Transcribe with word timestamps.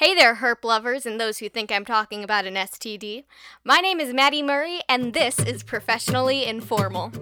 Hey 0.00 0.14
there, 0.14 0.36
herp 0.36 0.64
lovers 0.64 1.04
and 1.04 1.20
those 1.20 1.40
who 1.40 1.50
think 1.50 1.70
I'm 1.70 1.84
talking 1.84 2.24
about 2.24 2.46
an 2.46 2.54
STD. 2.54 3.24
My 3.64 3.80
name 3.80 4.00
is 4.00 4.14
Maddie 4.14 4.42
Murray, 4.42 4.80
and 4.88 5.12
this 5.12 5.38
is 5.38 5.62
Professionally 5.62 6.46
Informal. 6.46 7.12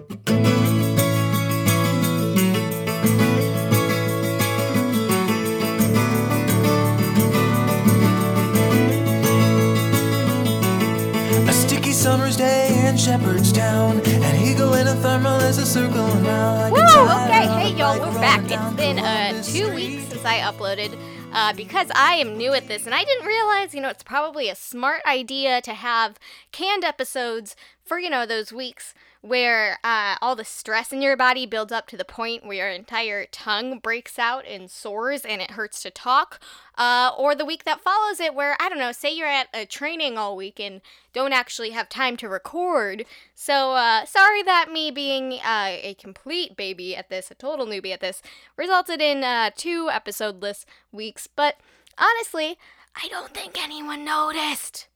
A 11.49 11.51
sticky 11.51 11.91
summer's 11.91 12.37
day 12.37 12.87
in 12.87 12.95
Shepherdstown, 12.95 13.99
and 14.05 14.41
Eagle 14.41 14.75
in 14.75 14.87
a 14.87 14.95
thermal 14.95 15.41
is 15.41 15.57
a 15.57 15.65
circle 15.65 16.07
around. 16.25 16.71
Woo! 16.71 16.79
Okay, 16.79 17.45
hey 17.45 17.73
y'all, 17.73 17.99
we're 17.99 18.21
back. 18.21 18.39
It's 18.45 18.75
been 18.77 18.99
uh, 18.99 19.43
two 19.43 19.75
weeks 19.75 20.05
since 20.05 20.23
I 20.23 20.39
uploaded 20.39 20.97
uh, 21.31 21.53
because 21.53 21.89
I 21.95 22.15
am 22.15 22.37
new 22.37 22.53
at 22.53 22.67
this 22.67 22.85
and 22.85 22.95
I 22.95 23.03
didn't 23.03 23.25
realize, 23.25 23.73
you 23.73 23.81
know, 23.81 23.89
it's 23.89 24.03
probably 24.03 24.49
a 24.49 24.55
smart 24.55 25.01
idea 25.05 25.61
to 25.61 25.73
have 25.73 26.19
canned 26.51 26.83
episodes 26.83 27.55
for, 27.83 27.99
you 27.99 28.09
know, 28.09 28.25
those 28.25 28.51
weeks 28.51 28.93
where 29.21 29.79
uh, 29.83 30.15
all 30.21 30.35
the 30.35 30.45
stress 30.45 30.93
in 30.93 31.01
your 31.01 31.17
body 31.17 31.45
builds 31.45 31.73
up 31.73 31.87
to 31.87 31.97
the 31.97 32.05
point 32.05 32.45
where 32.45 32.57
your 32.57 32.69
entire 32.69 33.25
tongue 33.25 33.77
breaks 33.79 34.17
out 34.17 34.45
and 34.47 34.71
sores 34.71 35.21
and 35.21 35.41
it 35.41 35.51
hurts 35.51 35.81
to 35.81 35.91
talk. 35.91 36.39
Uh, 36.77 37.11
or 37.17 37.35
the 37.35 37.43
week 37.43 37.65
that 37.65 37.81
follows 37.81 38.21
it 38.21 38.33
where, 38.33 38.55
I 38.61 38.69
don't 38.69 38.79
know, 38.79 38.93
say 38.93 39.13
you're 39.13 39.27
at 39.27 39.49
a 39.53 39.65
training 39.65 40.17
all 40.17 40.37
week 40.37 40.59
and 40.59 40.79
don't 41.11 41.33
actually 41.33 41.71
have 41.71 41.89
time 41.89 42.15
to 42.17 42.29
record. 42.29 43.05
So, 43.35 43.73
uh, 43.73 44.05
sorry 44.05 44.41
that 44.43 44.71
me 44.71 44.89
being 44.89 45.33
uh, 45.33 45.77
a 45.81 45.95
complete 45.99 46.55
baby 46.55 46.95
at 46.95 47.09
this, 47.09 47.29
a 47.29 47.35
total 47.35 47.65
newbie 47.65 47.93
at 47.93 47.99
this, 47.99 48.21
resulted 48.55 49.01
in 49.01 49.23
uh, 49.25 49.51
two 49.53 49.89
episodeless 49.91 50.63
weeks. 50.93 51.27
But 51.27 51.57
honestly, 51.97 52.57
I 52.95 53.09
don't 53.09 53.33
think 53.33 53.61
anyone 53.61 54.05
noticed. 54.05 54.87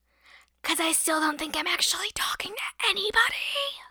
Because 0.62 0.80
I 0.80 0.94
still 0.94 1.20
don't 1.20 1.38
think 1.38 1.58
I'm 1.58 1.68
actually 1.68 2.12
talking 2.16 2.54
to 2.54 2.88
anybody. 2.88 3.84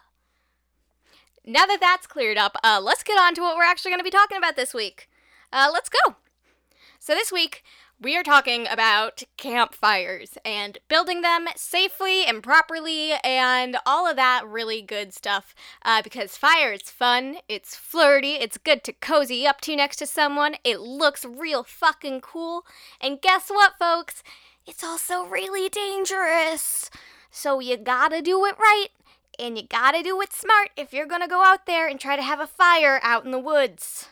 Now 1.44 1.66
that 1.66 1.80
that's 1.80 2.06
cleared 2.06 2.38
up, 2.38 2.56
uh, 2.62 2.80
let's 2.80 3.02
get 3.02 3.18
on 3.18 3.34
to 3.34 3.40
what 3.40 3.56
we're 3.56 3.64
actually 3.64 3.90
going 3.90 4.00
to 4.00 4.04
be 4.04 4.10
talking 4.10 4.38
about 4.38 4.54
this 4.54 4.72
week. 4.72 5.08
Uh, 5.52 5.68
let's 5.72 5.88
go. 5.88 6.16
So, 7.00 7.14
this 7.14 7.32
week, 7.32 7.64
we 8.00 8.16
are 8.16 8.22
talking 8.22 8.68
about 8.70 9.24
campfires 9.36 10.38
and 10.44 10.78
building 10.88 11.22
them 11.22 11.46
safely 11.56 12.24
and 12.24 12.44
properly 12.44 13.14
and 13.24 13.76
all 13.84 14.08
of 14.08 14.14
that 14.14 14.46
really 14.46 14.82
good 14.82 15.12
stuff. 15.12 15.52
Uh, 15.84 16.00
because 16.00 16.36
fire 16.36 16.72
is 16.72 16.82
fun, 16.82 17.38
it's 17.48 17.74
flirty, 17.74 18.34
it's 18.34 18.56
good 18.56 18.84
to 18.84 18.92
cozy 18.92 19.44
up 19.44 19.60
to 19.62 19.74
next 19.74 19.96
to 19.96 20.06
someone, 20.06 20.54
it 20.62 20.80
looks 20.80 21.24
real 21.24 21.64
fucking 21.64 22.20
cool, 22.20 22.64
and 23.00 23.20
guess 23.20 23.50
what, 23.50 23.72
folks? 23.80 24.22
It's 24.64 24.84
also 24.84 25.24
really 25.24 25.68
dangerous. 25.68 26.88
So, 27.32 27.58
you 27.58 27.76
gotta 27.76 28.22
do 28.22 28.44
it 28.46 28.56
right. 28.60 28.88
And 29.38 29.56
you 29.56 29.64
gotta 29.66 30.02
do 30.02 30.20
it 30.20 30.32
smart 30.32 30.70
if 30.76 30.92
you're 30.92 31.06
gonna 31.06 31.28
go 31.28 31.42
out 31.42 31.66
there 31.66 31.88
and 31.88 31.98
try 31.98 32.16
to 32.16 32.22
have 32.22 32.40
a 32.40 32.46
fire 32.46 33.00
out 33.02 33.24
in 33.24 33.30
the 33.30 33.38
woods. 33.38 34.08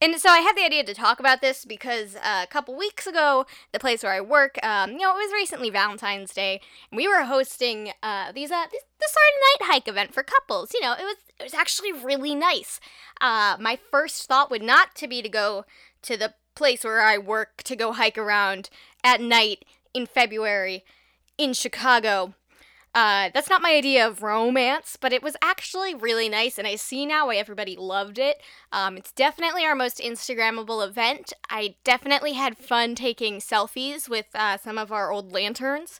And 0.00 0.20
so 0.20 0.28
I 0.28 0.40
had 0.40 0.56
the 0.56 0.64
idea 0.64 0.84
to 0.84 0.92
talk 0.92 1.18
about 1.18 1.40
this 1.40 1.64
because 1.64 2.16
uh, 2.16 2.42
a 2.42 2.46
couple 2.46 2.76
weeks 2.76 3.06
ago, 3.06 3.46
the 3.72 3.78
place 3.78 4.02
where 4.02 4.12
I 4.12 4.20
work, 4.20 4.58
um, 4.62 4.92
you 4.92 4.98
know, 4.98 5.12
it 5.12 5.24
was 5.24 5.32
recently 5.32 5.70
Valentine's 5.70 6.34
Day, 6.34 6.60
and 6.90 6.98
we 6.98 7.08
were 7.08 7.24
hosting 7.24 7.92
uh, 8.02 8.32
these 8.32 8.50
uh, 8.50 8.66
this, 8.70 8.82
this 9.00 9.12
sort 9.12 9.24
of 9.30 9.66
night 9.66 9.72
hike 9.72 9.88
event 9.88 10.12
for 10.12 10.22
couples. 10.22 10.74
You 10.74 10.80
know, 10.80 10.92
it 10.92 11.04
was 11.04 11.16
it 11.38 11.42
was 11.44 11.54
actually 11.54 11.92
really 11.92 12.34
nice. 12.34 12.80
Uh, 13.20 13.56
my 13.58 13.78
first 13.90 14.26
thought 14.26 14.50
would 14.50 14.62
not 14.62 14.94
to 14.96 15.08
be 15.08 15.22
to 15.22 15.28
go 15.28 15.64
to 16.02 16.16
the 16.16 16.34
place 16.54 16.84
where 16.84 17.00
I 17.00 17.16
work 17.16 17.62
to 17.62 17.76
go 17.76 17.92
hike 17.92 18.18
around 18.18 18.68
at 19.02 19.20
night 19.20 19.64
in 19.94 20.06
February 20.06 20.84
in 21.38 21.52
Chicago. 21.52 22.34
Uh, 22.94 23.28
that's 23.34 23.50
not 23.50 23.60
my 23.60 23.72
idea 23.72 24.06
of 24.06 24.22
romance, 24.22 24.96
but 25.00 25.12
it 25.12 25.20
was 25.20 25.36
actually 25.42 25.94
really 25.96 26.28
nice, 26.28 26.58
and 26.58 26.66
I 26.66 26.76
see 26.76 27.04
now 27.04 27.26
why 27.26 27.36
everybody 27.36 27.76
loved 27.76 28.20
it. 28.20 28.40
Um, 28.70 28.96
it's 28.96 29.10
definitely 29.10 29.64
our 29.64 29.74
most 29.74 29.98
Instagrammable 29.98 30.86
event. 30.86 31.32
I 31.50 31.74
definitely 31.82 32.34
had 32.34 32.56
fun 32.56 32.94
taking 32.94 33.40
selfies 33.40 34.08
with 34.08 34.26
uh, 34.32 34.58
some 34.58 34.78
of 34.78 34.92
our 34.92 35.10
old 35.10 35.32
lanterns. 35.32 35.98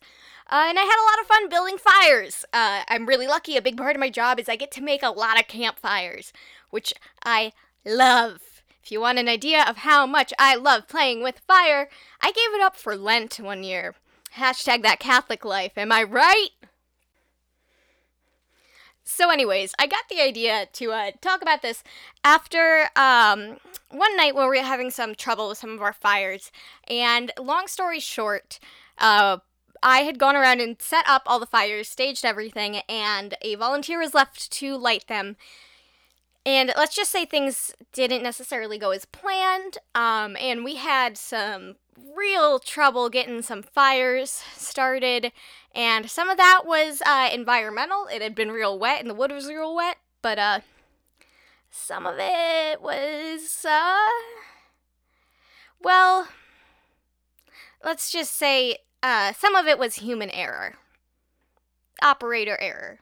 Uh, 0.48 0.66
and 0.68 0.78
I 0.78 0.82
had 0.82 1.00
a 1.00 1.08
lot 1.10 1.20
of 1.20 1.26
fun 1.26 1.48
building 1.48 1.78
fires. 1.78 2.44
Uh, 2.52 2.82
I'm 2.86 3.06
really 3.06 3.26
lucky. 3.26 3.56
A 3.56 3.62
big 3.62 3.76
part 3.76 3.96
of 3.96 4.00
my 4.00 4.10
job 4.10 4.38
is 4.38 4.48
I 4.48 4.56
get 4.56 4.70
to 4.72 4.82
make 4.82 5.02
a 5.02 5.10
lot 5.10 5.40
of 5.40 5.48
campfires, 5.48 6.32
which 6.70 6.94
I 7.24 7.52
love. 7.84 8.62
If 8.84 8.92
you 8.92 9.00
want 9.00 9.18
an 9.18 9.28
idea 9.28 9.64
of 9.66 9.78
how 9.78 10.06
much 10.06 10.32
I 10.38 10.54
love 10.54 10.86
playing 10.86 11.22
with 11.22 11.40
fire, 11.48 11.88
I 12.20 12.30
gave 12.30 12.54
it 12.54 12.60
up 12.60 12.76
for 12.76 12.94
Lent 12.94 13.40
one 13.40 13.64
year. 13.64 13.94
Hashtag 14.36 14.82
that 14.82 15.00
Catholic 15.00 15.44
life, 15.44 15.72
am 15.76 15.90
I 15.90 16.02
right? 16.02 16.50
So, 19.04 19.30
anyways, 19.30 19.74
I 19.78 19.86
got 19.86 20.08
the 20.08 20.20
idea 20.20 20.66
to 20.72 20.92
uh, 20.92 21.10
talk 21.20 21.42
about 21.42 21.60
this 21.60 21.84
after 22.24 22.88
um, 22.96 23.58
one 23.90 24.16
night 24.16 24.34
when 24.34 24.48
we 24.48 24.56
were 24.56 24.64
having 24.64 24.90
some 24.90 25.14
trouble 25.14 25.50
with 25.50 25.58
some 25.58 25.70
of 25.70 25.82
our 25.82 25.92
fires. 25.92 26.50
And 26.88 27.30
long 27.38 27.66
story 27.66 28.00
short, 28.00 28.58
uh, 28.96 29.38
I 29.82 30.00
had 30.00 30.18
gone 30.18 30.36
around 30.36 30.60
and 30.60 30.80
set 30.80 31.04
up 31.06 31.22
all 31.26 31.38
the 31.38 31.44
fires, 31.44 31.88
staged 31.88 32.24
everything, 32.24 32.76
and 32.88 33.36
a 33.42 33.56
volunteer 33.56 33.98
was 33.98 34.14
left 34.14 34.50
to 34.52 34.76
light 34.76 35.06
them. 35.06 35.36
And 36.46 36.72
let's 36.76 36.96
just 36.96 37.10
say 37.10 37.26
things 37.26 37.74
didn't 37.92 38.22
necessarily 38.22 38.78
go 38.78 38.90
as 38.90 39.04
planned, 39.04 39.78
um, 39.94 40.36
and 40.38 40.64
we 40.64 40.76
had 40.76 41.18
some 41.18 41.76
real 42.16 42.58
trouble 42.58 43.08
getting 43.08 43.42
some 43.42 43.62
fires 43.62 44.42
started. 44.56 45.32
And 45.74 46.10
some 46.10 46.28
of 46.28 46.36
that 46.36 46.62
was 46.64 47.02
uh, 47.06 47.30
environmental. 47.32 48.06
It 48.06 48.22
had 48.22 48.34
been 48.34 48.50
real 48.50 48.78
wet, 48.78 49.00
and 49.00 49.10
the 49.10 49.14
wood 49.14 49.32
was 49.32 49.48
real 49.48 49.74
wet. 49.74 49.96
But 50.22 50.38
uh, 50.38 50.60
some 51.70 52.06
of 52.06 52.16
it 52.18 52.80
was, 52.80 53.64
uh, 53.68 54.08
well, 55.82 56.28
let's 57.84 58.10
just 58.10 58.34
say 58.36 58.78
uh, 59.02 59.32
some 59.32 59.54
of 59.54 59.66
it 59.66 59.78
was 59.78 59.96
human 59.96 60.30
error, 60.30 60.76
operator 62.02 62.56
error. 62.60 63.00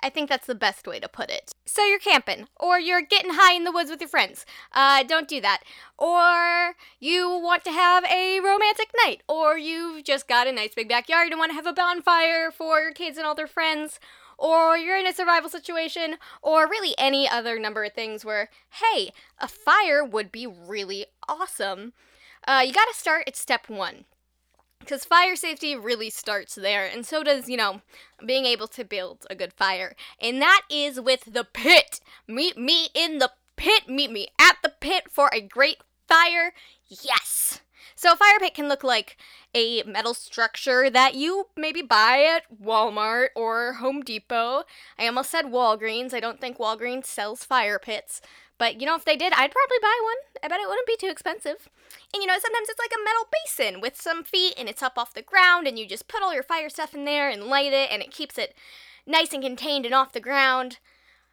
I 0.00 0.10
think 0.10 0.28
that's 0.28 0.46
the 0.46 0.54
best 0.54 0.86
way 0.86 1.00
to 1.00 1.08
put 1.08 1.30
it. 1.30 1.50
So 1.66 1.84
you're 1.84 1.98
camping, 1.98 2.48
or 2.56 2.78
you're 2.78 3.02
getting 3.02 3.32
high 3.34 3.54
in 3.54 3.64
the 3.64 3.72
woods 3.72 3.90
with 3.90 4.00
your 4.00 4.08
friends. 4.08 4.46
Uh, 4.72 5.02
don't 5.02 5.28
do 5.28 5.40
that. 5.40 5.62
Or 5.98 6.74
you 6.98 7.28
want 7.28 7.64
to 7.64 7.70
have 7.70 8.04
a 8.04 8.40
romantic 8.40 8.90
night, 9.04 9.22
or 9.28 9.58
you've 9.58 10.04
just 10.04 10.28
got 10.28 10.46
a 10.46 10.52
nice 10.52 10.74
big 10.74 10.88
backyard 10.88 11.28
and 11.30 11.38
want 11.38 11.50
to 11.50 11.54
have 11.54 11.66
a 11.66 11.72
bonfire 11.72 12.50
for 12.50 12.80
your 12.80 12.92
kids 12.92 13.18
and 13.18 13.26
all 13.26 13.34
their 13.34 13.46
friends. 13.46 14.00
Or 14.38 14.76
you're 14.76 14.96
in 14.96 15.06
a 15.06 15.12
survival 15.12 15.50
situation, 15.50 16.16
or 16.42 16.68
really 16.68 16.94
any 16.96 17.28
other 17.28 17.58
number 17.58 17.84
of 17.84 17.92
things 17.92 18.24
where, 18.24 18.50
hey, 18.70 19.10
a 19.40 19.48
fire 19.48 20.04
would 20.04 20.30
be 20.30 20.46
really 20.46 21.06
awesome. 21.28 21.92
Uh, 22.46 22.62
you 22.64 22.72
gotta 22.72 22.94
start 22.94 23.24
at 23.26 23.36
step 23.36 23.68
one. 23.68 24.04
Because 24.88 25.04
fire 25.04 25.36
safety 25.36 25.76
really 25.76 26.08
starts 26.08 26.54
there, 26.54 26.86
and 26.86 27.04
so 27.04 27.22
does, 27.22 27.46
you 27.46 27.58
know, 27.58 27.82
being 28.24 28.46
able 28.46 28.66
to 28.68 28.84
build 28.84 29.26
a 29.28 29.34
good 29.34 29.52
fire. 29.52 29.94
And 30.18 30.40
that 30.40 30.62
is 30.70 30.98
with 30.98 31.34
the 31.34 31.44
pit. 31.44 32.00
Meet 32.26 32.56
me 32.56 32.88
in 32.94 33.18
the 33.18 33.32
pit. 33.56 33.86
Meet 33.86 34.10
me 34.10 34.28
at 34.38 34.56
the 34.62 34.72
pit 34.80 35.10
for 35.10 35.28
a 35.30 35.42
great 35.42 35.82
fire. 36.08 36.54
Yes! 36.88 37.37
So, 37.98 38.12
a 38.12 38.16
fire 38.16 38.38
pit 38.38 38.54
can 38.54 38.68
look 38.68 38.84
like 38.84 39.16
a 39.52 39.82
metal 39.82 40.14
structure 40.14 40.88
that 40.88 41.16
you 41.16 41.48
maybe 41.56 41.82
buy 41.82 42.22
at 42.22 42.44
Walmart 42.62 43.30
or 43.34 43.72
Home 43.80 44.02
Depot. 44.02 44.62
I 44.96 45.08
almost 45.08 45.30
said 45.30 45.46
Walgreens. 45.46 46.14
I 46.14 46.20
don't 46.20 46.40
think 46.40 46.58
Walgreens 46.58 47.06
sells 47.06 47.42
fire 47.42 47.80
pits. 47.80 48.20
But, 48.56 48.80
you 48.80 48.86
know, 48.86 48.94
if 48.94 49.04
they 49.04 49.16
did, 49.16 49.32
I'd 49.32 49.50
probably 49.50 49.78
buy 49.82 49.98
one. 50.00 50.14
I 50.44 50.46
bet 50.46 50.60
it 50.60 50.68
wouldn't 50.68 50.86
be 50.86 50.96
too 50.96 51.10
expensive. 51.10 51.68
And, 52.14 52.22
you 52.22 52.28
know, 52.28 52.38
sometimes 52.40 52.68
it's 52.68 52.78
like 52.78 52.92
a 52.94 53.04
metal 53.04 53.26
basin 53.32 53.80
with 53.80 54.00
some 54.00 54.22
feet 54.22 54.54
and 54.56 54.68
it's 54.68 54.82
up 54.82 54.96
off 54.96 55.12
the 55.12 55.20
ground 55.20 55.66
and 55.66 55.76
you 55.76 55.84
just 55.84 56.06
put 56.06 56.22
all 56.22 56.32
your 56.32 56.44
fire 56.44 56.68
stuff 56.68 56.94
in 56.94 57.04
there 57.04 57.28
and 57.28 57.46
light 57.48 57.72
it 57.72 57.90
and 57.90 58.00
it 58.00 58.12
keeps 58.12 58.38
it 58.38 58.54
nice 59.08 59.32
and 59.32 59.42
contained 59.42 59.84
and 59.84 59.94
off 59.94 60.12
the 60.12 60.20
ground. 60.20 60.78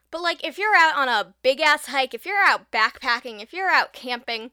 But, 0.09 0.23
like, 0.23 0.43
if 0.43 0.57
you're 0.57 0.75
out 0.75 0.97
on 0.97 1.09
a 1.09 1.35
big 1.43 1.61
ass 1.61 1.85
hike, 1.85 2.15
if 2.15 2.25
you're 2.25 2.43
out 2.43 2.71
backpacking, 2.71 3.39
if 3.43 3.53
you're 3.53 3.69
out 3.69 3.93
camping, 3.93 4.49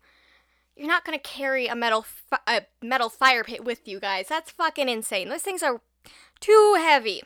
you're 0.76 0.88
not 0.88 1.04
gonna 1.04 1.18
carry 1.18 1.66
a 1.66 1.74
metal 1.74 2.02
fi- 2.02 2.38
a 2.46 2.62
metal 2.82 3.08
fire 3.08 3.44
pit 3.44 3.64
with 3.64 3.86
you 3.86 4.00
guys. 4.00 4.28
That's 4.28 4.50
fucking 4.50 4.88
insane. 4.88 5.28
Those 5.28 5.42
things 5.42 5.62
are 5.62 5.80
too 6.40 6.76
heavy. 6.78 7.22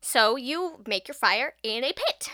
So 0.00 0.36
you 0.36 0.80
make 0.86 1.06
your 1.06 1.14
fire 1.14 1.54
in 1.62 1.84
a 1.84 1.92
pit, 1.92 2.30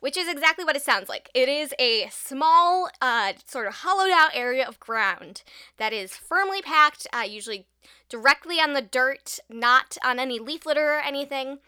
which 0.00 0.16
is 0.16 0.28
exactly 0.28 0.64
what 0.64 0.76
it 0.76 0.82
sounds 0.82 1.08
like. 1.08 1.28
It 1.34 1.48
is 1.48 1.74
a 1.78 2.08
small, 2.10 2.88
uh, 3.02 3.34
sort 3.44 3.66
of 3.66 3.74
hollowed 3.74 4.10
out 4.10 4.30
area 4.32 4.66
of 4.66 4.80
ground 4.80 5.42
that 5.76 5.92
is 5.92 6.16
firmly 6.16 6.62
packed, 6.62 7.06
uh, 7.12 7.26
usually 7.28 7.66
directly 8.08 8.58
on 8.58 8.72
the 8.72 8.80
dirt, 8.82 9.38
not 9.50 9.98
on 10.02 10.18
any 10.18 10.38
leaf 10.38 10.64
litter 10.64 10.94
or 10.94 11.00
anything. 11.00 11.58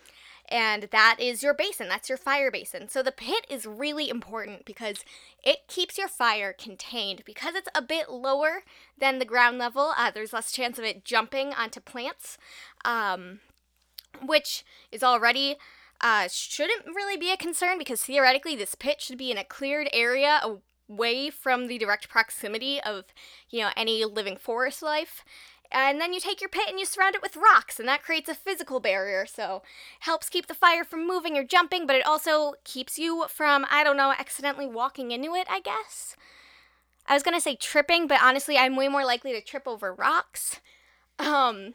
And 0.52 0.88
that 0.92 1.16
is 1.18 1.42
your 1.42 1.54
basin. 1.54 1.88
That's 1.88 2.10
your 2.10 2.18
fire 2.18 2.50
basin. 2.50 2.90
So 2.90 3.02
the 3.02 3.10
pit 3.10 3.46
is 3.48 3.64
really 3.64 4.10
important 4.10 4.66
because 4.66 5.02
it 5.42 5.66
keeps 5.66 5.96
your 5.96 6.08
fire 6.08 6.52
contained. 6.52 7.22
Because 7.24 7.54
it's 7.54 7.70
a 7.74 7.80
bit 7.80 8.10
lower 8.10 8.62
than 8.98 9.18
the 9.18 9.24
ground 9.24 9.56
level, 9.56 9.94
uh, 9.96 10.10
there's 10.10 10.34
less 10.34 10.52
chance 10.52 10.78
of 10.78 10.84
it 10.84 11.06
jumping 11.06 11.54
onto 11.54 11.80
plants, 11.80 12.36
um, 12.84 13.40
which 14.24 14.64
is 14.92 15.02
already. 15.02 15.56
Uh, 16.04 16.26
shouldn't 16.28 16.84
really 16.86 17.16
be 17.16 17.30
a 17.30 17.36
concern 17.36 17.78
because 17.78 18.02
theoretically 18.02 18.56
this 18.56 18.74
pit 18.74 19.00
should 19.00 19.16
be 19.16 19.30
in 19.30 19.38
a 19.38 19.44
cleared 19.44 19.88
area 19.92 20.40
away 20.88 21.30
from 21.30 21.68
the 21.68 21.78
direct 21.78 22.08
proximity 22.08 22.80
of, 22.80 23.04
you 23.50 23.60
know, 23.60 23.70
any 23.76 24.04
living 24.04 24.36
forest 24.36 24.82
life. 24.82 25.24
And 25.72 26.00
then 26.00 26.12
you 26.12 26.20
take 26.20 26.40
your 26.40 26.50
pit 26.50 26.68
and 26.68 26.78
you 26.78 26.86
surround 26.86 27.14
it 27.14 27.22
with 27.22 27.36
rocks, 27.36 27.78
and 27.80 27.88
that 27.88 28.02
creates 28.02 28.28
a 28.28 28.34
physical 28.34 28.78
barrier. 28.78 29.26
So 29.26 29.62
helps 30.00 30.28
keep 30.28 30.46
the 30.46 30.54
fire 30.54 30.84
from 30.84 31.06
moving 31.06 31.36
or 31.36 31.44
jumping, 31.44 31.86
but 31.86 31.96
it 31.96 32.06
also 32.06 32.54
keeps 32.64 32.98
you 32.98 33.24
from, 33.28 33.66
I 33.70 33.82
don't 33.82 33.96
know, 33.96 34.12
accidentally 34.18 34.66
walking 34.66 35.10
into 35.10 35.34
it, 35.34 35.46
I 35.50 35.60
guess. 35.60 36.16
I 37.06 37.14
was 37.14 37.22
gonna 37.22 37.40
say 37.40 37.56
tripping, 37.56 38.06
but 38.06 38.22
honestly, 38.22 38.56
I'm 38.56 38.76
way 38.76 38.88
more 38.88 39.04
likely 39.04 39.32
to 39.32 39.40
trip 39.40 39.66
over 39.66 39.92
rocks. 39.92 40.60
Um, 41.18 41.74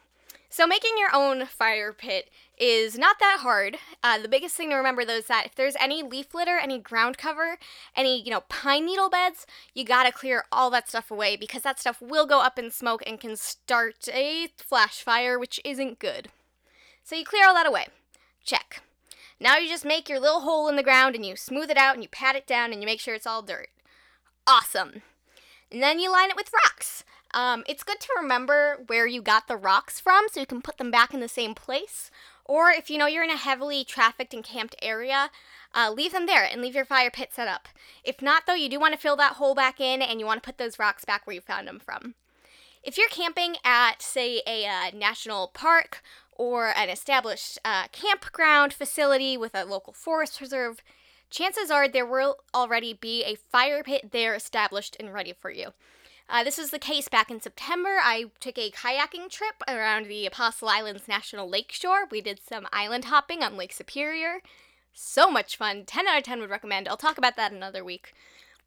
so 0.57 0.65
making 0.65 0.93
your 0.97 1.11
own 1.13 1.45
fire 1.45 1.93
pit 1.93 2.31
is 2.57 2.97
not 2.97 3.19
that 3.19 3.41
hard. 3.41 3.77
Uh, 4.03 4.17
the 4.17 4.27
biggest 4.27 4.55
thing 4.55 4.71
to 4.71 4.75
remember 4.75 5.05
though 5.05 5.17
is 5.17 5.27
that 5.27 5.45
if 5.45 5.53
there's 5.53 5.75
any 5.79 6.01
leaf 6.01 6.33
litter, 6.33 6.57
any 6.57 6.79
ground 6.79 7.19
cover, 7.19 7.59
any 7.95 8.19
you 8.19 8.31
know 8.31 8.41
pine 8.49 8.87
needle 8.87 9.07
beds, 9.07 9.45
you 9.75 9.85
gotta 9.85 10.11
clear 10.11 10.45
all 10.51 10.71
that 10.71 10.89
stuff 10.89 11.11
away 11.11 11.35
because 11.35 11.61
that 11.61 11.79
stuff 11.79 12.01
will 12.01 12.25
go 12.25 12.41
up 12.41 12.57
in 12.57 12.71
smoke 12.71 13.03
and 13.05 13.19
can 13.19 13.35
start 13.35 14.09
a 14.11 14.47
flash 14.57 15.03
fire, 15.03 15.37
which 15.37 15.59
isn't 15.63 15.99
good. 15.99 16.29
So 17.03 17.15
you 17.15 17.23
clear 17.23 17.45
all 17.47 17.53
that 17.53 17.67
away. 17.67 17.89
Check. 18.43 18.81
Now 19.39 19.57
you 19.57 19.69
just 19.69 19.85
make 19.85 20.09
your 20.09 20.19
little 20.19 20.41
hole 20.41 20.67
in 20.69 20.75
the 20.75 20.81
ground 20.81 21.13
and 21.13 21.23
you 21.23 21.35
smooth 21.35 21.69
it 21.69 21.77
out 21.77 21.93
and 21.93 22.01
you 22.01 22.09
pat 22.09 22.35
it 22.35 22.47
down 22.47 22.71
and 22.71 22.81
you 22.81 22.87
make 22.87 22.99
sure 22.99 23.13
it's 23.13 23.27
all 23.27 23.43
dirt. 23.43 23.69
Awesome. 24.47 25.03
And 25.71 25.83
then 25.83 25.99
you 25.99 26.11
line 26.11 26.31
it 26.31 26.35
with 26.35 26.49
rocks. 26.51 27.03
Um, 27.33 27.63
it's 27.67 27.83
good 27.83 27.99
to 27.99 28.07
remember 28.19 28.83
where 28.87 29.07
you 29.07 29.21
got 29.21 29.47
the 29.47 29.57
rocks 29.57 29.99
from 29.99 30.25
so 30.31 30.39
you 30.39 30.45
can 30.45 30.61
put 30.61 30.77
them 30.77 30.91
back 30.91 31.13
in 31.13 31.19
the 31.19 31.27
same 31.27 31.53
place. 31.53 32.09
Or 32.45 32.69
if 32.69 32.89
you 32.89 32.97
know 32.97 33.07
you're 33.07 33.23
in 33.23 33.29
a 33.29 33.37
heavily 33.37 33.83
trafficked 33.83 34.33
and 34.33 34.43
camped 34.43 34.75
area, 34.81 35.29
uh, 35.75 35.91
leave 35.91 36.13
them 36.13 36.25
there 36.25 36.47
and 36.49 36.61
leave 36.61 36.75
your 36.75 36.85
fire 36.85 37.11
pit 37.11 37.31
set 37.33 37.47
up. 37.47 37.67
If 38.03 38.21
not, 38.21 38.43
though, 38.47 38.53
you 38.53 38.69
do 38.69 38.79
want 38.79 38.93
to 38.93 38.99
fill 38.99 39.17
that 39.17 39.33
hole 39.33 39.53
back 39.53 39.81
in 39.81 40.01
and 40.01 40.19
you 40.19 40.25
want 40.25 40.41
to 40.41 40.47
put 40.47 40.57
those 40.57 40.79
rocks 40.79 41.03
back 41.03 41.27
where 41.27 41.33
you 41.33 41.41
found 41.41 41.67
them 41.67 41.79
from. 41.79 42.15
If 42.83 42.97
you're 42.97 43.09
camping 43.09 43.57
at, 43.65 44.01
say, 44.01 44.41
a 44.47 44.65
uh, 44.65 44.91
national 44.95 45.49
park 45.49 46.01
or 46.31 46.69
an 46.77 46.89
established 46.89 47.59
uh, 47.65 47.87
campground 47.91 48.71
facility 48.73 49.35
with 49.35 49.53
a 49.53 49.65
local 49.65 49.91
forest 49.91 50.39
reserve, 50.39 50.81
chances 51.29 51.69
are 51.69 51.89
there 51.89 52.05
will 52.05 52.37
already 52.53 52.93
be 52.93 53.23
a 53.25 53.35
fire 53.35 53.83
pit 53.83 54.11
there 54.11 54.35
established 54.35 54.95
and 54.99 55.13
ready 55.13 55.33
for 55.33 55.51
you. 55.51 55.73
Uh, 56.29 56.43
this 56.43 56.57
was 56.57 56.71
the 56.71 56.79
case 56.79 57.07
back 57.07 57.31
in 57.31 57.39
September. 57.39 57.97
I 58.03 58.25
took 58.39 58.57
a 58.57 58.71
kayaking 58.71 59.29
trip 59.29 59.55
around 59.67 60.07
the 60.07 60.25
Apostle 60.25 60.67
Islands 60.67 61.07
National 61.07 61.49
Lakeshore. 61.49 62.07
We 62.11 62.19
did 62.19 62.41
some 62.45 62.67
island 62.73 63.05
hopping 63.05 63.43
on 63.43 63.55
Lake 63.55 63.71
Superior. 63.71 64.41
So 64.93 65.31
much 65.31 65.55
fun. 65.55 65.85
10 65.85 66.07
out 66.07 66.17
of 66.17 66.23
10 66.23 66.41
would 66.41 66.49
recommend. 66.49 66.87
I'll 66.87 66.97
talk 66.97 67.17
about 67.17 67.37
that 67.37 67.53
another 67.53 67.83
week. 67.83 68.13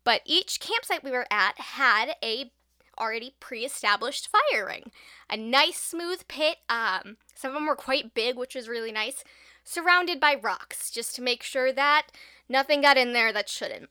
But 0.05 0.23
each 0.25 0.59
campsite 0.59 1.05
we 1.05 1.11
were 1.11 1.27
at 1.31 1.59
had 1.59 2.17
a 2.23 2.51
already 2.99 3.35
pre-established 3.41 4.29
fire 4.29 4.67
ring. 4.67 4.91
A 5.29 5.37
nice 5.37 5.79
smooth 5.79 6.27
pit. 6.29 6.59
Um, 6.69 7.19
some 7.35 7.51
of 7.51 7.55
them 7.55 7.67
were 7.67 7.77
quite 7.77 8.15
big, 8.15 8.37
which 8.37 8.55
was 8.55 8.69
really 8.69 8.93
nice. 8.93 9.23
Surrounded 9.65 10.19
by 10.19 10.35
rocks, 10.35 10.91
just 10.91 11.15
to 11.17 11.23
make 11.23 11.43
sure 11.43 11.73
that 11.73 12.07
nothing 12.49 12.81
got 12.81 12.97
in 12.97 13.13
there 13.13 13.33
that 13.33 13.49
shouldn't. 13.49 13.91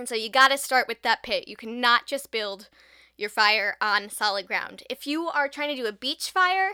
And 0.00 0.08
so 0.08 0.14
you 0.14 0.30
got 0.30 0.48
to 0.48 0.56
start 0.56 0.88
with 0.88 1.02
that 1.02 1.22
pit. 1.22 1.46
You 1.46 1.56
cannot 1.56 2.06
just 2.06 2.30
build 2.30 2.70
your 3.18 3.28
fire 3.28 3.76
on 3.82 4.08
solid 4.08 4.46
ground. 4.46 4.82
If 4.88 5.06
you 5.06 5.28
are 5.28 5.46
trying 5.46 5.68
to 5.76 5.80
do 5.80 5.86
a 5.86 5.92
beach 5.92 6.30
fire, 6.30 6.72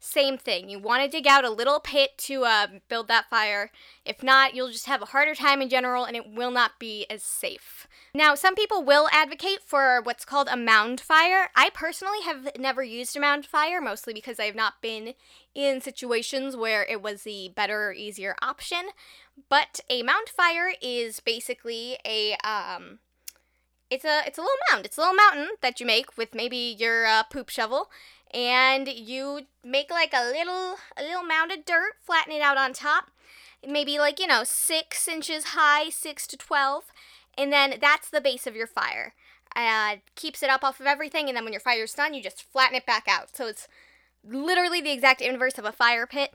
same 0.00 0.36
thing. 0.36 0.68
You 0.68 0.78
want 0.78 1.02
to 1.02 1.08
dig 1.08 1.26
out 1.26 1.44
a 1.44 1.50
little 1.50 1.80
pit 1.80 2.18
to 2.18 2.44
uh, 2.44 2.66
build 2.88 3.08
that 3.08 3.30
fire. 3.30 3.70
If 4.04 4.22
not, 4.22 4.54
you'll 4.54 4.70
just 4.70 4.86
have 4.86 5.00
a 5.00 5.06
harder 5.06 5.34
time 5.34 5.62
in 5.62 5.70
general 5.70 6.04
and 6.04 6.16
it 6.16 6.26
will 6.28 6.50
not 6.50 6.72
be 6.78 7.06
as 7.08 7.22
safe. 7.22 7.86
Now, 8.12 8.34
some 8.34 8.54
people 8.54 8.84
will 8.84 9.08
advocate 9.12 9.60
for 9.64 10.02
what's 10.02 10.24
called 10.26 10.48
a 10.50 10.56
mound 10.56 11.00
fire. 11.00 11.48
I 11.56 11.70
personally 11.72 12.22
have 12.26 12.50
never 12.58 12.82
used 12.82 13.16
a 13.16 13.20
mound 13.20 13.46
fire, 13.46 13.80
mostly 13.80 14.12
because 14.12 14.38
I 14.38 14.44
have 14.44 14.54
not 14.54 14.82
been 14.82 15.14
in 15.54 15.80
situations 15.80 16.56
where 16.56 16.84
it 16.84 17.00
was 17.00 17.22
the 17.22 17.52
better 17.54 17.88
or 17.88 17.92
easier 17.92 18.34
option. 18.42 18.88
But 19.48 19.80
a 19.90 20.02
mound 20.02 20.28
fire 20.28 20.72
is 20.80 21.20
basically 21.20 21.98
a 22.04 22.36
um, 22.44 23.00
it's 23.90 24.04
a 24.04 24.22
it's 24.26 24.38
a 24.38 24.40
little 24.40 24.56
mound. 24.70 24.86
It's 24.86 24.96
a 24.96 25.00
little 25.00 25.14
mountain 25.14 25.48
that 25.60 25.80
you 25.80 25.86
make 25.86 26.16
with 26.16 26.34
maybe 26.34 26.76
your 26.78 27.06
uh, 27.06 27.22
poop 27.24 27.48
shovel, 27.48 27.90
and 28.32 28.88
you 28.88 29.42
make 29.64 29.90
like 29.90 30.12
a 30.12 30.24
little 30.24 30.76
a 30.96 31.02
little 31.02 31.24
mound 31.24 31.52
of 31.52 31.64
dirt, 31.64 31.94
flatten 32.00 32.32
it 32.32 32.42
out 32.42 32.56
on 32.56 32.72
top, 32.72 33.10
maybe 33.66 33.98
like 33.98 34.20
you 34.20 34.26
know 34.26 34.42
six 34.44 35.08
inches 35.08 35.44
high, 35.46 35.90
six 35.90 36.26
to 36.28 36.36
twelve, 36.36 36.84
and 37.36 37.52
then 37.52 37.74
that's 37.80 38.10
the 38.10 38.20
base 38.20 38.46
of 38.46 38.56
your 38.56 38.66
fire. 38.66 39.14
Uh, 39.56 39.96
keeps 40.16 40.42
it 40.42 40.50
up 40.50 40.64
off 40.64 40.80
of 40.80 40.86
everything, 40.86 41.28
and 41.28 41.36
then 41.36 41.44
when 41.44 41.52
your 41.52 41.60
fire's 41.60 41.94
done, 41.94 42.14
you 42.14 42.22
just 42.22 42.42
flatten 42.42 42.76
it 42.76 42.86
back 42.86 43.04
out. 43.08 43.36
So 43.36 43.46
it's 43.46 43.68
literally 44.24 44.80
the 44.80 44.92
exact 44.92 45.20
inverse 45.20 45.58
of 45.58 45.64
a 45.64 45.72
fire 45.72 46.06
pit. 46.06 46.34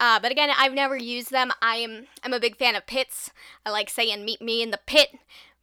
Uh, 0.00 0.20
but 0.20 0.30
again, 0.30 0.50
I've 0.56 0.74
never 0.74 0.96
used 0.96 1.30
them. 1.30 1.50
I 1.60 1.76
am 1.76 2.06
I'm 2.22 2.32
a 2.32 2.40
big 2.40 2.56
fan 2.56 2.76
of 2.76 2.86
pits. 2.86 3.30
I 3.66 3.70
like 3.70 3.90
saying 3.90 4.24
meet 4.24 4.40
me 4.40 4.62
in 4.62 4.70
the 4.70 4.80
pit. 4.86 5.10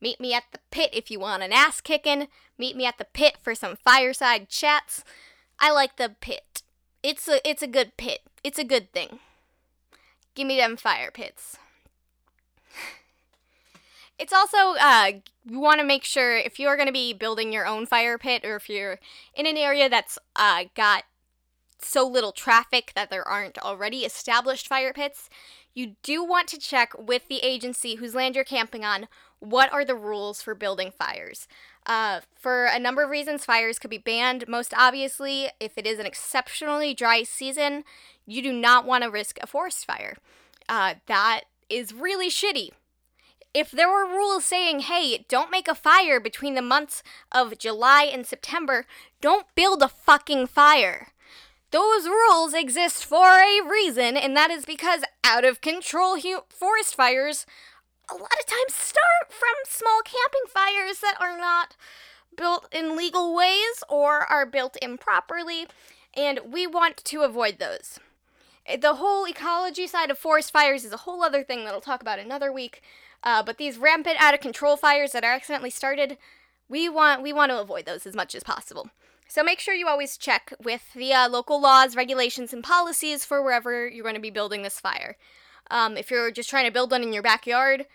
Meet 0.02 0.20
me 0.20 0.34
at 0.34 0.44
the 0.52 0.60
pit 0.72 0.90
if 0.94 1.10
you 1.10 1.20
want 1.20 1.44
an 1.44 1.54
ass 1.54 1.82
kicking. 1.82 2.28
Meet 2.58 2.76
me 2.76 2.86
at 2.86 2.98
the 2.98 3.06
pit 3.06 3.38
for 3.42 3.56
some 3.56 3.78
fireside 3.84 4.50
chats. 4.50 5.04
I 5.60 5.72
like 5.72 5.98
the 5.98 6.16
pit. 6.20 6.64
It's 7.02 7.28
a 7.28 7.48
it's 7.48 7.64
a 7.64 7.68
good 7.68 7.96
pit. 7.98 8.20
It's 8.44 8.60
a 8.60 8.66
good 8.66 8.92
thing. 8.92 9.20
Give 10.36 10.48
me 10.48 10.58
them 10.58 10.78
fire 10.78 11.12
pits. 11.12 11.58
It's 14.18 14.32
also 14.32 14.80
uh, 14.80 15.12
you 15.44 15.60
want 15.60 15.82
to 15.82 15.86
make 15.86 16.06
sure 16.06 16.38
if 16.38 16.58
you're 16.58 16.78
going 16.78 16.88
to 16.88 16.94
be 16.94 17.12
building 17.12 17.52
your 17.52 17.68
own 17.68 17.86
fire 17.86 18.18
pit 18.18 18.46
or 18.46 18.56
if 18.56 18.70
you're 18.70 18.98
in 19.34 19.46
an 19.46 19.58
area 19.58 19.90
that's 19.90 20.18
uh, 20.38 20.64
got 20.74 21.04
so 21.80 22.08
little 22.08 22.32
traffic 22.32 22.92
that 22.96 23.10
there 23.10 23.28
aren't 23.28 23.58
already 23.58 24.00
established 24.00 24.68
fire 24.68 24.94
pits, 24.94 25.30
you 25.74 25.96
do 26.04 26.24
want 26.24 26.48
to 26.50 26.58
check 26.58 26.94
with 26.98 27.28
the 27.28 27.40
agency 27.40 27.96
whose 27.96 28.16
land 28.16 28.36
you're 28.36 28.44
camping 28.44 28.86
on 28.86 29.08
what 29.40 29.72
are 29.74 29.86
the 29.86 29.96
rules 29.96 30.42
for 30.42 30.56
building 30.56 30.92
fires. 30.98 31.48
Uh, 31.86 32.22
for 32.34 32.66
a 32.66 32.80
number 32.80 33.04
of 33.04 33.10
reasons, 33.10 33.46
fires 33.46 33.78
could 33.78 33.92
be 33.92 33.98
banned. 33.98 34.48
Most 34.48 34.74
obviously, 34.76 35.50
if 35.60 35.78
it 35.78 35.86
is 35.86 36.00
an 36.00 36.06
exceptionally 36.06 36.94
dry 36.94 37.24
season, 37.24 37.84
you 38.26 38.42
do 38.42 38.52
not 38.52 38.86
want 38.86 39.04
to 39.04 39.10
risk 39.12 39.38
a 39.42 39.48
forest 39.48 39.86
fire. 39.86 40.16
Uh, 40.68 40.96
that 41.06 41.42
is 41.70 41.94
really 41.94 42.30
shitty. 42.30 42.70
If 43.54 43.72
there 43.72 43.90
were 43.90 44.06
rules 44.06 44.46
saying, 44.46 44.82
hey, 44.82 45.26
don't 45.30 45.52
make 45.52 45.68
a 45.68 45.76
fire 45.76 46.20
between 46.20 46.56
the 46.56 46.62
months 46.62 47.04
of 47.32 47.58
July 47.58 48.04
and 48.04 48.26
September, 48.26 48.86
don't 49.22 49.46
build 49.56 49.82
a 49.82 49.88
fucking 49.88 50.48
fire. 50.48 51.10
Those 51.76 52.08
rules 52.08 52.54
exist 52.54 53.04
for 53.04 53.42
a 53.42 53.62
reason, 53.62 54.16
and 54.16 54.34
that 54.38 54.50
is 54.50 54.64
because 54.64 55.02
out 55.26 55.44
of 55.44 55.60
control 55.60 56.18
hu- 56.18 56.46
forest 56.48 56.96
fires 56.96 57.46
a 58.10 58.14
lot 58.14 58.32
of 58.32 58.46
times 58.46 58.74
start 58.74 59.28
from 59.28 59.50
small 59.68 60.00
camping 60.06 60.48
fires 60.48 61.00
that 61.00 61.18
are 61.20 61.38
not 61.38 61.76
built 62.38 62.70
in 62.72 62.96
legal 62.96 63.36
ways 63.36 63.84
or 63.90 64.20
are 64.20 64.46
built 64.46 64.78
improperly, 64.82 65.68
and 66.14 66.40
we 66.50 66.66
want 66.66 66.96
to 67.04 67.24
avoid 67.24 67.60
those. 67.60 68.00
The 68.80 68.96
whole 68.96 69.28
ecology 69.28 69.86
side 69.86 70.10
of 70.10 70.18
forest 70.18 70.54
fires 70.54 70.86
is 70.86 70.94
a 70.94 71.04
whole 71.04 71.24
other 71.24 71.44
thing 71.44 71.66
that 71.66 71.74
I'll 71.74 71.82
talk 71.82 72.02
about 72.02 72.20
another 72.20 72.54
week. 72.54 72.82
Uh, 73.22 73.44
but 73.44 73.58
these 73.58 73.78
rampant, 73.78 74.16
out 74.22 74.34
of 74.34 74.40
control 74.40 74.78
fires 74.78 75.12
that 75.12 75.26
are 75.26 75.34
accidentally 75.34 75.72
started, 75.72 76.18
we 76.70 76.88
want 76.88 77.22
we 77.22 77.34
want 77.34 77.52
to 77.52 77.60
avoid 77.60 77.86
those 77.86 78.06
as 78.06 78.16
much 78.16 78.34
as 78.34 78.44
possible. 78.44 78.92
So 79.28 79.44
make 79.44 79.60
sure 79.60 79.74
you 79.74 79.88
always 79.88 80.18
check 80.18 80.54
with 80.64 80.94
the 80.94 81.14
uh, 81.14 81.30
local 81.30 81.60
laws, 81.60 81.96
regulations, 81.96 82.54
and 82.54 82.64
policies 82.64 83.26
for 83.26 83.42
wherever 83.42 83.88
you're 83.88 84.04
going 84.04 84.16
to 84.16 84.22
be 84.22 84.30
building 84.30 84.62
this 84.62 84.80
fire. 84.80 85.18
Um, 85.72 85.98
if 85.98 86.12
you're 86.12 86.32
just 86.32 86.50
trying 86.50 86.66
to 86.66 86.72
build 86.72 86.92
one 86.92 87.04
in 87.04 87.12
your 87.12 87.24
backyard, 87.24 87.88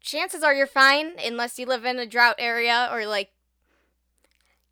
chances 0.00 0.42
are 0.42 0.54
you're 0.54 0.66
fine 0.66 1.12
unless 1.24 1.58
you 1.58 1.66
live 1.66 1.84
in 1.84 1.98
a 1.98 2.06
drought 2.06 2.36
area 2.38 2.88
or 2.92 3.06
like 3.06 3.30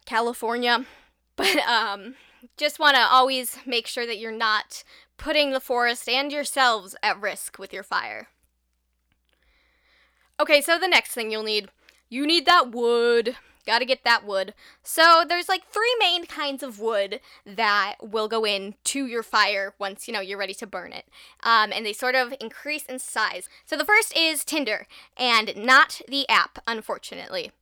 California. 0.05 0.85
But 1.35 1.57
um, 1.67 2.17
just 2.59 2.79
want 2.79 2.95
to 2.95 3.01
always 3.01 3.57
make 3.65 3.87
sure 3.87 4.07
that 4.07 4.19
you're 4.19 4.31
not 4.31 4.85
putting 5.17 5.53
the 5.53 5.61
forest 5.61 6.07
and 6.07 6.31
yourselves 6.31 6.95
at 7.03 7.19
risk 7.19 7.59
with 7.59 7.73
your 7.73 7.83
fire. 7.83 8.29
Okay, 10.39 10.61
so 10.61 10.79
the 10.79 10.89
next 10.89 11.13
thing 11.13 11.31
you'll 11.31 11.43
need 11.43 11.71
you 12.11 12.27
need 12.27 12.45
that 12.45 12.71
wood. 12.71 13.37
Gotta 13.67 13.85
get 13.85 14.05
that 14.05 14.27
wood. 14.27 14.55
So 14.83 15.25
there's 15.29 15.49
like 15.49 15.67
three 15.67 15.95
main 16.01 16.27
kinds 16.27 16.63
of 16.63 16.81
wood 16.81 17.21
that 17.47 17.97
will 18.03 18.27
go 18.27 18.45
in 18.45 18.75
to 18.85 19.07
your 19.07 19.23
fire 19.23 19.75
once 19.79 20.09
you 20.09 20.15
know 20.15 20.21
you're 20.21 20.39
ready 20.39 20.55
to 20.55 20.67
burn 20.67 20.93
it, 20.93 21.07
um, 21.43 21.73
and 21.73 21.87
they 21.87 21.93
sort 21.93 22.15
of 22.15 22.35
increase 22.41 22.87
in 22.87 22.99
size. 22.99 23.49
So 23.65 23.77
the 23.77 23.85
first 23.85 24.17
is 24.17 24.45
tinder, 24.45 24.87
and 25.17 25.57
not 25.57 26.01
the 26.09 26.29
app, 26.29 26.59
unfortunately. 26.67 27.53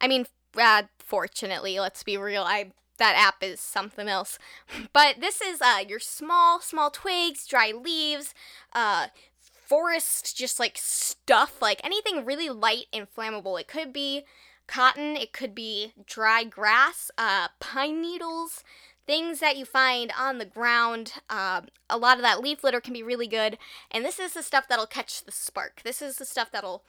I 0.00 0.08
mean, 0.08 0.26
uh, 0.56 0.84
fortunately, 0.98 1.78
let's 1.78 2.02
be 2.02 2.16
real. 2.16 2.42
I 2.42 2.72
that 2.98 3.16
app 3.16 3.42
is 3.42 3.60
something 3.60 4.08
else. 4.08 4.38
But 4.92 5.16
this 5.20 5.40
is 5.40 5.60
uh, 5.60 5.80
your 5.86 5.98
small, 5.98 6.60
small 6.60 6.90
twigs, 6.90 7.46
dry 7.46 7.72
leaves, 7.72 8.32
uh, 8.72 9.08
forest, 9.38 10.36
just 10.36 10.60
like 10.60 10.78
stuff, 10.78 11.60
like 11.60 11.80
anything 11.82 12.24
really 12.24 12.48
light 12.48 12.86
and 12.92 13.06
flammable. 13.12 13.60
It 13.60 13.68
could 13.68 13.92
be 13.92 14.24
cotton, 14.66 15.16
it 15.16 15.32
could 15.32 15.54
be 15.54 15.92
dry 16.06 16.44
grass, 16.44 17.10
uh, 17.18 17.48
pine 17.60 18.00
needles, 18.00 18.64
things 19.06 19.40
that 19.40 19.56
you 19.56 19.64
find 19.64 20.12
on 20.18 20.38
the 20.38 20.44
ground. 20.44 21.14
Uh, 21.28 21.62
a 21.90 21.98
lot 21.98 22.16
of 22.16 22.22
that 22.22 22.40
leaf 22.40 22.64
litter 22.64 22.80
can 22.80 22.94
be 22.94 23.02
really 23.02 23.26
good. 23.26 23.58
And 23.90 24.04
this 24.04 24.18
is 24.18 24.32
the 24.32 24.42
stuff 24.42 24.66
that'll 24.68 24.86
catch 24.86 25.24
the 25.24 25.32
spark. 25.32 25.82
This 25.84 26.00
is 26.00 26.16
the 26.16 26.24
stuff 26.24 26.50
that'll 26.50 26.84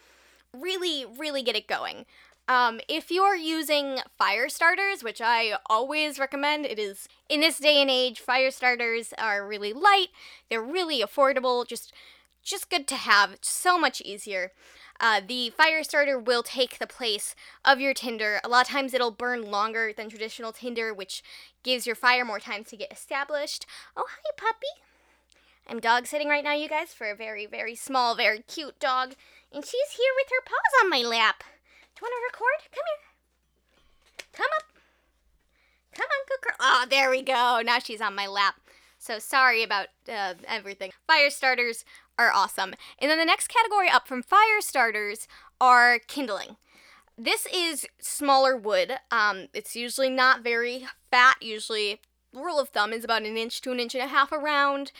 really, 0.53 1.05
really 1.05 1.43
get 1.43 1.55
it 1.55 1.67
going. 1.67 2.05
Um, 2.47 2.79
if 2.87 3.09
you're 3.09 3.35
using 3.35 3.99
fire 4.17 4.49
starters, 4.49 5.03
which 5.03 5.19
I 5.19 5.57
always 5.65 6.19
recommend, 6.19 6.65
it 6.65 6.77
is 6.77 7.07
in 7.27 7.41
this 7.41 7.57
day 7.57 7.81
and 7.81 7.89
age, 7.89 8.19
fire 8.19 8.51
starters 8.51 9.13
are 9.17 9.47
really 9.47 9.73
light, 9.73 10.09
they're 10.49 10.61
really 10.61 11.01
affordable, 11.01 11.67
just 11.67 11.91
just 12.43 12.69
good 12.69 12.87
to 12.87 12.95
have, 12.95 13.37
so 13.41 13.79
much 13.79 14.01
easier. 14.01 14.51
Uh, 14.99 15.21
the 15.25 15.49
fire 15.49 15.83
starter 15.83 16.17
will 16.17 16.43
take 16.43 16.79
the 16.79 16.87
place 16.87 17.35
of 17.63 17.79
your 17.79 17.93
tinder. 17.93 18.39
A 18.43 18.49
lot 18.49 18.65
of 18.65 18.71
times 18.71 18.93
it'll 18.93 19.11
burn 19.11 19.51
longer 19.51 19.91
than 19.95 20.09
traditional 20.09 20.51
tinder, 20.51 20.93
which 20.93 21.21
gives 21.63 21.85
your 21.85 21.95
fire 21.95 22.23
more 22.23 22.39
time 22.39 22.63
to 22.63 22.77
get 22.77 22.91
established. 22.91 23.65
Oh, 23.97 24.05
hi, 24.07 24.31
puppy. 24.37 24.81
I'm 25.67 25.79
dog 25.79 26.05
sitting 26.05 26.29
right 26.29 26.43
now, 26.43 26.53
you 26.53 26.69
guys, 26.69 26.93
for 26.93 27.09
a 27.09 27.15
very, 27.15 27.45
very 27.45 27.75
small, 27.75 28.15
very 28.15 28.39
cute 28.39 28.79
dog, 28.79 29.15
and 29.51 29.65
she's 29.65 29.91
here 29.97 30.13
with 30.15 30.29
her 30.29 30.43
paws 30.45 30.83
on 30.83 30.89
my 30.89 31.01
lap. 31.01 31.43
Do 31.95 32.01
you 32.01 32.09
want 32.09 32.13
to 32.13 32.37
record? 32.37 32.71
Come 32.71 32.83
here. 32.87 34.25
Come 34.31 34.47
up. 34.57 34.63
Come 35.95 36.05
on, 36.05 36.25
good 36.27 36.41
girl. 36.41 36.55
Oh, 36.59 36.85
there 36.89 37.09
we 37.09 37.21
go. 37.21 37.61
Now 37.65 37.79
she's 37.79 38.01
on 38.01 38.15
my 38.15 38.27
lap. 38.27 38.55
So 38.99 39.19
sorry 39.19 39.63
about 39.63 39.87
uh, 40.11 40.33
everything. 40.47 40.91
Fire 41.07 41.29
starters 41.29 41.85
are 42.17 42.31
awesome. 42.31 42.73
And 42.99 43.09
then 43.09 43.19
the 43.19 43.25
next 43.25 43.47
category 43.47 43.89
up 43.89 44.07
from 44.07 44.23
fire 44.23 44.61
starters 44.61 45.27
are 45.59 45.99
kindling. 45.99 46.57
This 47.17 47.45
is 47.53 47.85
smaller 47.99 48.57
wood. 48.57 48.93
Um, 49.11 49.47
it's 49.53 49.75
usually 49.75 50.09
not 50.09 50.43
very 50.43 50.85
fat. 51.11 51.37
Usually, 51.41 52.01
rule 52.33 52.59
of 52.59 52.69
thumb 52.69 52.91
is 52.91 53.03
about 53.03 53.23
an 53.23 53.37
inch 53.37 53.61
to 53.61 53.71
an 53.71 53.79
inch 53.79 53.95
and 53.95 54.03
a 54.03 54.07
half 54.07 54.31
around. 54.31 54.91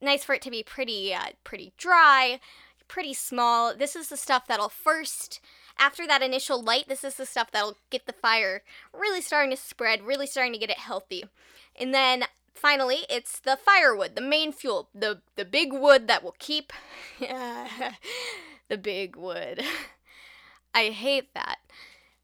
Nice 0.00 0.24
for 0.24 0.34
it 0.34 0.42
to 0.42 0.50
be 0.50 0.62
pretty, 0.62 1.12
uh, 1.12 1.30
pretty 1.42 1.72
dry, 1.76 2.38
pretty 2.86 3.14
small. 3.14 3.74
This 3.74 3.96
is 3.96 4.08
the 4.08 4.16
stuff 4.16 4.46
that'll 4.46 4.68
first 4.68 5.40
after 5.78 6.06
that 6.06 6.22
initial 6.22 6.62
light, 6.62 6.88
this 6.88 7.04
is 7.04 7.14
the 7.14 7.26
stuff 7.26 7.50
that'll 7.50 7.76
get 7.90 8.06
the 8.06 8.12
fire 8.12 8.62
really 8.92 9.20
starting 9.20 9.50
to 9.50 9.56
spread, 9.56 10.02
really 10.02 10.26
starting 10.26 10.52
to 10.52 10.58
get 10.58 10.70
it 10.70 10.78
healthy. 10.78 11.24
And 11.76 11.92
then 11.92 12.24
finally, 12.54 13.00
it's 13.10 13.40
the 13.40 13.58
firewood, 13.62 14.14
the 14.14 14.20
main 14.20 14.52
fuel, 14.52 14.88
the 14.94 15.20
the 15.36 15.44
big 15.44 15.72
wood 15.72 16.08
that 16.08 16.22
will 16.22 16.36
keep 16.38 16.72
the 17.20 18.78
big 18.80 19.16
wood. 19.16 19.62
I 20.74 20.90
hate 20.90 21.32
that. 21.34 21.58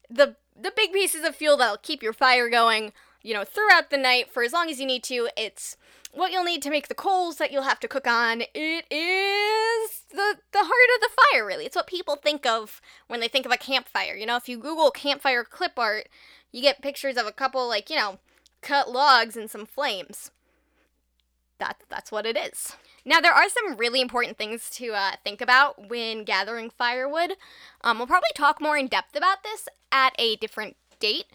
The 0.09 0.35
the 0.59 0.73
big 0.75 0.91
pieces 0.91 1.23
of 1.23 1.35
fuel 1.35 1.57
that'll 1.57 1.77
keep 1.77 2.03
your 2.03 2.13
fire 2.13 2.49
going, 2.49 2.91
you 3.21 3.33
know, 3.33 3.43
throughout 3.43 3.89
the 3.89 3.97
night 3.97 4.31
for 4.31 4.43
as 4.43 4.53
long 4.53 4.69
as 4.69 4.79
you 4.79 4.85
need 4.85 5.03
to. 5.05 5.29
It's 5.37 5.77
what 6.13 6.31
you'll 6.31 6.43
need 6.43 6.61
to 6.63 6.69
make 6.69 6.87
the 6.87 6.95
coals 6.95 7.37
that 7.37 7.51
you'll 7.51 7.63
have 7.63 7.79
to 7.79 7.87
cook 7.87 8.07
on. 8.07 8.41
It 8.53 8.85
is 8.91 10.01
the 10.11 10.37
the 10.51 10.59
heart 10.59 10.89
of 10.95 11.01
the 11.01 11.09
fire, 11.31 11.45
really. 11.45 11.65
It's 11.65 11.75
what 11.75 11.87
people 11.87 12.15
think 12.15 12.45
of 12.45 12.81
when 13.07 13.19
they 13.19 13.27
think 13.27 13.45
of 13.45 13.51
a 13.51 13.57
campfire. 13.57 14.15
You 14.15 14.25
know, 14.25 14.35
if 14.35 14.49
you 14.49 14.57
Google 14.57 14.91
campfire 14.91 15.43
clip 15.43 15.77
art, 15.77 16.09
you 16.51 16.61
get 16.61 16.81
pictures 16.81 17.17
of 17.17 17.25
a 17.25 17.31
couple 17.31 17.67
like 17.67 17.89
you 17.89 17.95
know 17.95 18.19
cut 18.61 18.89
logs 18.89 19.35
and 19.35 19.49
some 19.49 19.65
flames. 19.65 20.31
That 21.59 21.81
that's 21.89 22.11
what 22.11 22.25
it 22.25 22.37
is. 22.37 22.75
Now 23.05 23.19
there 23.19 23.33
are 23.33 23.49
some 23.49 23.77
really 23.77 24.01
important 24.01 24.37
things 24.37 24.69
to 24.71 24.93
uh, 24.93 25.11
think 25.23 25.41
about 25.41 25.89
when 25.89 26.23
gathering 26.23 26.69
firewood. 26.69 27.33
Um, 27.83 27.97
we'll 27.97 28.07
probably 28.07 28.29
talk 28.35 28.61
more 28.61 28.77
in 28.77 28.87
depth 28.87 29.15
about 29.15 29.43
this 29.43 29.67
at 29.91 30.13
a 30.17 30.35
different 30.37 30.75
date. 30.99 31.25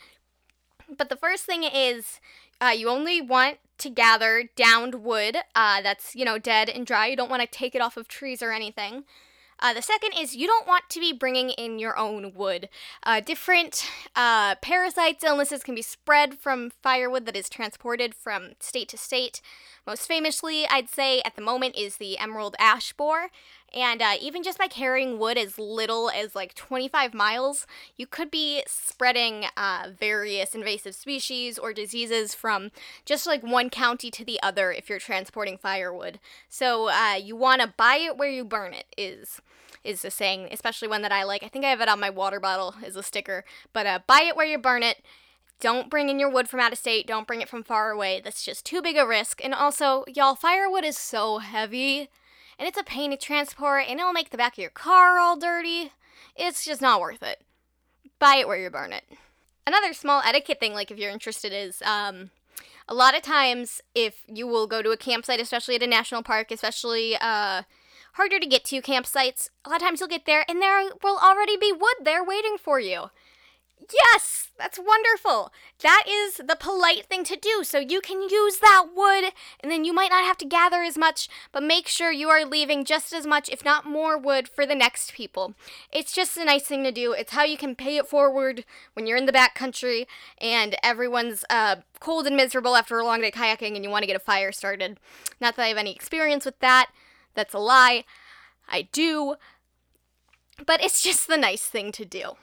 But 0.88 1.08
the 1.08 1.16
first 1.16 1.44
thing 1.44 1.64
is 1.64 2.20
uh, 2.60 2.72
you 2.76 2.88
only 2.88 3.20
want 3.20 3.58
to 3.78 3.90
gather 3.90 4.48
downed 4.56 4.96
wood 4.96 5.38
uh, 5.54 5.82
that's, 5.82 6.14
you 6.14 6.24
know, 6.24 6.38
dead 6.38 6.68
and 6.68 6.86
dry. 6.86 7.06
You 7.08 7.16
don't 7.16 7.30
want 7.30 7.42
to 7.42 7.48
take 7.48 7.74
it 7.74 7.82
off 7.82 7.96
of 7.96 8.08
trees 8.08 8.42
or 8.42 8.52
anything. 8.52 9.04
Uh, 9.58 9.72
the 9.72 9.82
second 9.82 10.12
is 10.18 10.36
you 10.36 10.46
don't 10.46 10.66
want 10.66 10.84
to 10.90 11.00
be 11.00 11.12
bringing 11.12 11.50
in 11.50 11.78
your 11.78 11.98
own 11.98 12.32
wood. 12.34 12.68
Uh, 13.02 13.20
different 13.20 13.88
uh, 14.14 14.54
parasites, 14.56 15.24
illnesses 15.24 15.62
can 15.62 15.74
be 15.74 15.82
spread 15.82 16.38
from 16.38 16.70
firewood 16.82 17.26
that 17.26 17.36
is 17.36 17.48
transported 17.48 18.14
from 18.14 18.50
state 18.60 18.88
to 18.88 18.96
state. 18.96 19.40
Most 19.86 20.06
famously, 20.06 20.66
I'd 20.68 20.88
say 20.88 21.22
at 21.24 21.36
the 21.36 21.42
moment, 21.42 21.76
is 21.76 21.96
the 21.96 22.18
emerald 22.18 22.56
ash 22.58 22.92
borer. 22.92 23.28
And 23.74 24.00
uh, 24.00 24.14
even 24.20 24.42
just 24.42 24.58
by 24.58 24.68
carrying 24.68 25.18
wood 25.18 25.36
as 25.36 25.58
little 25.58 26.10
as 26.10 26.34
like 26.34 26.54
25 26.54 27.12
miles, 27.12 27.66
you 27.96 28.06
could 28.06 28.30
be 28.30 28.62
spreading 28.66 29.46
uh, 29.56 29.88
various 29.98 30.54
invasive 30.54 30.94
species 30.94 31.58
or 31.58 31.72
diseases 31.72 32.34
from 32.34 32.70
just 33.04 33.26
like 33.26 33.42
one 33.42 33.68
county 33.68 34.10
to 34.10 34.24
the 34.24 34.40
other 34.42 34.72
if 34.72 34.88
you're 34.88 34.98
transporting 34.98 35.58
firewood. 35.58 36.18
So 36.48 36.88
uh, 36.88 37.14
you 37.22 37.36
want 37.36 37.60
to 37.60 37.74
buy 37.76 37.96
it 37.96 38.16
where 38.16 38.30
you 38.30 38.44
burn 38.44 38.72
it, 38.72 38.86
is 38.96 39.40
is 39.84 40.02
the 40.02 40.10
saying, 40.10 40.48
especially 40.50 40.88
one 40.88 41.02
that 41.02 41.12
I 41.12 41.22
like. 41.22 41.42
I 41.42 41.48
think 41.48 41.64
I 41.64 41.70
have 41.70 41.80
it 41.80 41.88
on 41.88 42.00
my 42.00 42.10
water 42.10 42.40
bottle 42.40 42.74
as 42.84 42.96
a 42.96 43.02
sticker. 43.02 43.44
But 43.72 43.86
uh, 43.86 44.00
buy 44.06 44.22
it 44.26 44.36
where 44.36 44.46
you 44.46 44.58
burn 44.58 44.82
it. 44.82 45.02
Don't 45.60 45.88
bring 45.88 46.08
in 46.08 46.18
your 46.18 46.28
wood 46.28 46.48
from 46.48 46.60
out 46.60 46.72
of 46.72 46.78
state. 46.78 47.06
Don't 47.06 47.26
bring 47.26 47.40
it 47.40 47.48
from 47.48 47.62
far 47.62 47.90
away. 47.90 48.20
That's 48.22 48.44
just 48.44 48.66
too 48.66 48.82
big 48.82 48.96
a 48.96 49.06
risk. 49.06 49.42
And 49.42 49.54
also, 49.54 50.04
y'all, 50.12 50.34
firewood 50.34 50.84
is 50.84 50.98
so 50.98 51.38
heavy. 51.38 52.10
And 52.58 52.66
it's 52.66 52.78
a 52.78 52.84
pain 52.84 53.10
to 53.10 53.16
transport, 53.16 53.84
and 53.88 54.00
it'll 54.00 54.12
make 54.12 54.30
the 54.30 54.38
back 54.38 54.54
of 54.54 54.58
your 54.58 54.70
car 54.70 55.18
all 55.18 55.36
dirty. 55.36 55.92
It's 56.34 56.64
just 56.64 56.80
not 56.80 57.00
worth 57.00 57.22
it. 57.22 57.42
Buy 58.18 58.36
it 58.36 58.48
where 58.48 58.56
you 58.56 58.70
burn 58.70 58.92
it. 58.92 59.04
Another 59.66 59.92
small 59.92 60.22
etiquette 60.24 60.60
thing, 60.60 60.72
like 60.72 60.90
if 60.90 60.98
you're 60.98 61.10
interested, 61.10 61.52
is 61.52 61.82
um, 61.82 62.30
a 62.88 62.94
lot 62.94 63.16
of 63.16 63.22
times 63.22 63.80
if 63.94 64.24
you 64.26 64.46
will 64.46 64.66
go 64.66 64.80
to 64.80 64.90
a 64.90 64.96
campsite, 64.96 65.40
especially 65.40 65.74
at 65.74 65.82
a 65.82 65.86
national 65.86 66.22
park, 66.22 66.50
especially 66.50 67.16
uh, 67.16 67.62
harder 68.14 68.38
to 68.38 68.46
get 68.46 68.64
to 68.64 68.80
campsites, 68.80 69.50
a 69.64 69.68
lot 69.68 69.76
of 69.76 69.82
times 69.82 70.00
you'll 70.00 70.08
get 70.08 70.24
there 70.24 70.44
and 70.48 70.62
there 70.62 70.90
will 71.02 71.18
already 71.18 71.56
be 71.56 71.72
wood 71.72 71.96
there 72.02 72.24
waiting 72.24 72.56
for 72.58 72.80
you. 72.80 73.10
Yes, 73.92 74.48
that's 74.58 74.78
wonderful. 74.78 75.52
That 75.82 76.04
is 76.08 76.36
the 76.36 76.56
polite 76.58 77.06
thing 77.06 77.22
to 77.24 77.36
do. 77.36 77.62
So 77.62 77.78
you 77.78 78.00
can 78.00 78.22
use 78.22 78.58
that 78.58 78.86
wood, 78.94 79.32
and 79.60 79.70
then 79.70 79.84
you 79.84 79.92
might 79.92 80.10
not 80.10 80.24
have 80.24 80.38
to 80.38 80.44
gather 80.44 80.82
as 80.82 80.98
much, 80.98 81.28
but 81.52 81.62
make 81.62 81.86
sure 81.86 82.10
you 82.10 82.28
are 82.28 82.44
leaving 82.44 82.84
just 82.84 83.12
as 83.12 83.26
much, 83.26 83.48
if 83.48 83.64
not 83.64 83.86
more, 83.86 84.18
wood 84.18 84.48
for 84.48 84.66
the 84.66 84.74
next 84.74 85.12
people. 85.12 85.54
It's 85.92 86.12
just 86.12 86.36
a 86.36 86.44
nice 86.44 86.64
thing 86.64 86.82
to 86.84 86.90
do. 86.90 87.12
It's 87.12 87.32
how 87.32 87.44
you 87.44 87.56
can 87.56 87.76
pay 87.76 87.96
it 87.96 88.08
forward 88.08 88.64
when 88.94 89.06
you're 89.06 89.18
in 89.18 89.26
the 89.26 89.32
backcountry 89.32 90.06
and 90.38 90.76
everyone's 90.82 91.44
uh, 91.48 91.76
cold 92.00 92.26
and 92.26 92.36
miserable 92.36 92.76
after 92.76 92.98
a 92.98 93.04
long 93.04 93.20
day 93.20 93.30
kayaking 93.30 93.76
and 93.76 93.84
you 93.84 93.90
want 93.90 94.02
to 94.02 94.08
get 94.08 94.16
a 94.16 94.20
fire 94.20 94.52
started. 94.52 94.98
Not 95.40 95.56
that 95.56 95.62
I 95.62 95.68
have 95.68 95.76
any 95.76 95.94
experience 95.94 96.44
with 96.44 96.58
that. 96.60 96.90
That's 97.34 97.54
a 97.54 97.58
lie. 97.58 98.04
I 98.68 98.82
do. 98.82 99.36
But 100.64 100.82
it's 100.82 101.02
just 101.02 101.28
the 101.28 101.36
nice 101.36 101.66
thing 101.66 101.92
to 101.92 102.04
do 102.04 102.36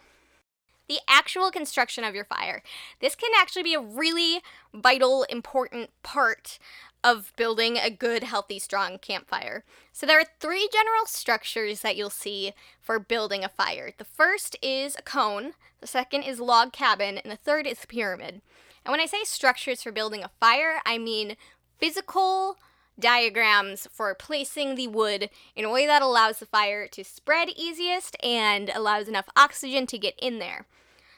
the 0.88 1.00
actual 1.08 1.52
construction 1.52 2.04
of 2.04 2.16
your 2.16 2.26
fire. 2.26 2.62
This 3.00 3.16
can 3.16 3.32
actually 3.38 3.64
be 3.64 3.74
a 3.74 3.82
really 3.82 4.42
vital, 4.74 5.24
important 5.24 5.92
part 6.04 6.60
of 7.04 7.34
building 7.36 7.78
a 7.78 7.90
good, 7.90 8.24
healthy, 8.24 8.60
strong 8.60 8.98
campfire. 8.98 9.66
So, 9.92 10.06
there 10.06 10.20
are 10.20 10.26
three 10.40 10.70
general 10.72 11.06
structures 11.06 11.82
that 11.82 11.98
you'll 11.98 12.10
see 12.10 12.54
for 12.80 12.98
building 12.98 13.44
a 13.44 13.50
fire. 13.50 13.92
The 13.98 14.06
first 14.06 14.56
is 14.62 14.96
a 14.96 15.02
cone, 15.02 15.54
the 15.82 15.88
second 15.88 16.24
is 16.24 16.40
log 16.40 16.72
cabin, 16.72 17.18
and 17.18 17.32
the 17.32 17.38
third 17.38 17.68
is 17.68 17.86
pyramid. 17.86 18.42
And 18.86 18.92
when 18.92 19.00
I 19.00 19.06
say 19.06 19.24
structures 19.24 19.84
for 19.84 19.92
building 19.92 20.24
a 20.24 20.32
fire, 20.40 20.80
I 20.86 20.98
mean 20.98 21.36
physical 21.78 22.58
diagrams 23.00 23.88
for 23.92 24.14
placing 24.14 24.76
the 24.76 24.88
wood 24.88 25.30
in 25.56 25.66
a 25.66 25.72
way 25.72 25.86
that 25.88 26.02
allows 26.02 26.40
the 26.40 26.46
fire 26.46 26.88
to 26.88 27.04
spread 27.04 27.50
easiest 27.50 28.16
and 28.24 28.70
allows 28.70 29.08
enough 29.08 29.30
oxygen 29.36 29.88
to 29.88 29.98
get 29.98 30.18
in 30.22 30.40
there. 30.40 30.66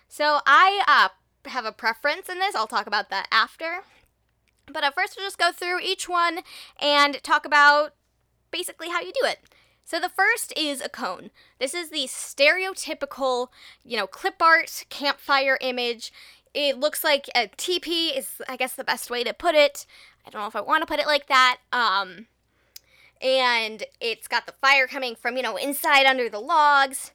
So 0.07 0.39
I 0.45 0.83
uh, 0.87 1.49
have 1.49 1.65
a 1.65 1.71
preference 1.71 2.29
in 2.29 2.39
this. 2.39 2.55
I'll 2.55 2.67
talk 2.67 2.87
about 2.87 3.09
that 3.09 3.27
after. 3.31 3.83
But 4.71 4.83
at 4.83 4.95
first, 4.95 5.15
we'll 5.15 5.25
just 5.25 5.37
go 5.37 5.51
through 5.51 5.81
each 5.81 6.09
one 6.09 6.39
and 6.79 7.21
talk 7.23 7.45
about 7.45 7.93
basically 8.51 8.89
how 8.89 9.01
you 9.01 9.11
do 9.11 9.27
it. 9.27 9.39
So 9.83 9.99
the 9.99 10.09
first 10.09 10.51
is 10.57 10.81
a 10.81 10.89
cone. 10.89 11.29
This 11.59 11.75
is 11.75 11.89
the 11.89 12.07
stereotypical, 12.07 13.49
you 13.83 13.97
know, 13.97 14.07
clip 14.07 14.41
art 14.41 14.85
campfire 14.89 15.59
image. 15.61 16.11
It 16.55 16.79
looks 16.79 17.03
like 17.03 17.29
a 17.35 17.49
teepee 17.55 18.07
is 18.07 18.41
I 18.49 18.57
guess 18.57 18.73
the 18.73 18.83
best 18.83 19.11
way 19.11 19.23
to 19.23 19.33
put 19.33 19.53
it. 19.53 19.85
I 20.25 20.29
don't 20.29 20.41
know 20.41 20.47
if 20.47 20.55
I 20.55 20.61
want 20.61 20.81
to 20.81 20.87
put 20.87 20.99
it 20.99 21.07
like 21.07 21.27
that. 21.27 21.57
Um 21.71 22.27
and 23.21 23.83
it's 24.01 24.27
got 24.27 24.45
the 24.45 24.53
fire 24.53 24.87
coming 24.87 25.15
from, 25.15 25.37
you 25.37 25.43
know, 25.43 25.55
inside 25.55 26.05
under 26.05 26.29
the 26.29 26.39
logs. 26.39 27.11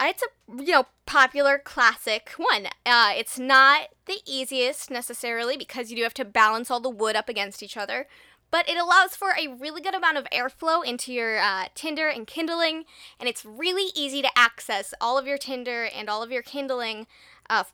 It's 0.00 0.22
a, 0.22 0.62
you 0.62 0.72
know, 0.72 0.86
popular 1.06 1.58
classic 1.58 2.32
one. 2.36 2.66
Uh, 2.84 3.12
it's 3.16 3.38
not 3.38 3.88
the 4.06 4.20
easiest 4.26 4.90
necessarily 4.90 5.56
because 5.56 5.90
you 5.90 5.96
do 5.96 6.02
have 6.02 6.14
to 6.14 6.24
balance 6.24 6.70
all 6.70 6.80
the 6.80 6.90
wood 6.90 7.16
up 7.16 7.28
against 7.28 7.62
each 7.62 7.76
other, 7.76 8.06
but 8.50 8.68
it 8.68 8.76
allows 8.76 9.16
for 9.16 9.30
a 9.30 9.48
really 9.48 9.80
good 9.80 9.94
amount 9.94 10.18
of 10.18 10.26
airflow 10.30 10.84
into 10.84 11.12
your 11.12 11.38
uh, 11.38 11.68
tinder 11.74 12.08
and 12.08 12.26
kindling, 12.26 12.84
and 13.18 13.28
it's 13.28 13.44
really 13.44 13.90
easy 13.94 14.20
to 14.20 14.28
access 14.36 14.92
all 15.00 15.16
of 15.16 15.26
your 15.26 15.38
tinder 15.38 15.84
and 15.84 16.10
all 16.10 16.22
of 16.22 16.30
your 16.30 16.42
kindling 16.42 17.06
uh, 17.48 17.64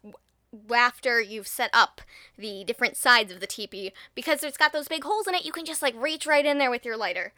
after 0.74 1.20
you've 1.20 1.46
set 1.46 1.70
up 1.72 2.00
the 2.36 2.64
different 2.64 2.96
sides 2.96 3.32
of 3.32 3.40
the 3.40 3.46
teepee 3.46 3.92
because 4.14 4.42
it's 4.42 4.56
got 4.56 4.72
those 4.72 4.88
big 4.88 5.04
holes 5.04 5.26
in 5.26 5.34
it. 5.34 5.44
You 5.44 5.52
can 5.52 5.64
just 5.64 5.82
like 5.82 5.94
reach 5.96 6.26
right 6.26 6.44
in 6.44 6.58
there 6.58 6.70
with 6.70 6.84
your 6.84 6.96
lighter. 6.96 7.32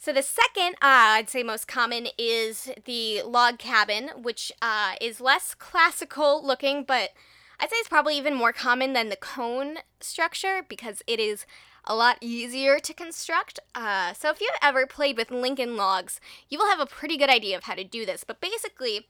So 0.00 0.12
the 0.12 0.22
second, 0.22 0.74
uh, 0.74 1.18
I'd 1.18 1.28
say 1.28 1.42
most 1.42 1.66
common 1.66 2.06
is 2.16 2.70
the 2.84 3.22
log 3.22 3.58
cabin, 3.58 4.10
which 4.22 4.52
uh, 4.62 4.92
is 5.00 5.20
less 5.20 5.54
classical 5.54 6.44
looking, 6.44 6.84
but 6.84 7.10
I'd 7.58 7.70
say 7.70 7.76
it's 7.76 7.88
probably 7.88 8.16
even 8.16 8.34
more 8.34 8.52
common 8.52 8.92
than 8.92 9.08
the 9.08 9.16
cone 9.16 9.78
structure 10.00 10.64
because 10.68 11.02
it 11.08 11.18
is 11.18 11.46
a 11.84 11.96
lot 11.96 12.18
easier 12.20 12.78
to 12.78 12.94
construct. 12.94 13.58
Uh, 13.74 14.12
so 14.12 14.30
if 14.30 14.40
you've 14.40 14.50
ever 14.62 14.86
played 14.86 15.16
with 15.16 15.32
Lincoln 15.32 15.76
logs, 15.76 16.20
you 16.48 16.58
will 16.58 16.68
have 16.68 16.80
a 16.80 16.86
pretty 16.86 17.16
good 17.16 17.30
idea 17.30 17.56
of 17.56 17.64
how 17.64 17.74
to 17.74 17.82
do 17.82 18.06
this. 18.06 18.22
But 18.22 18.40
basically, 18.40 19.08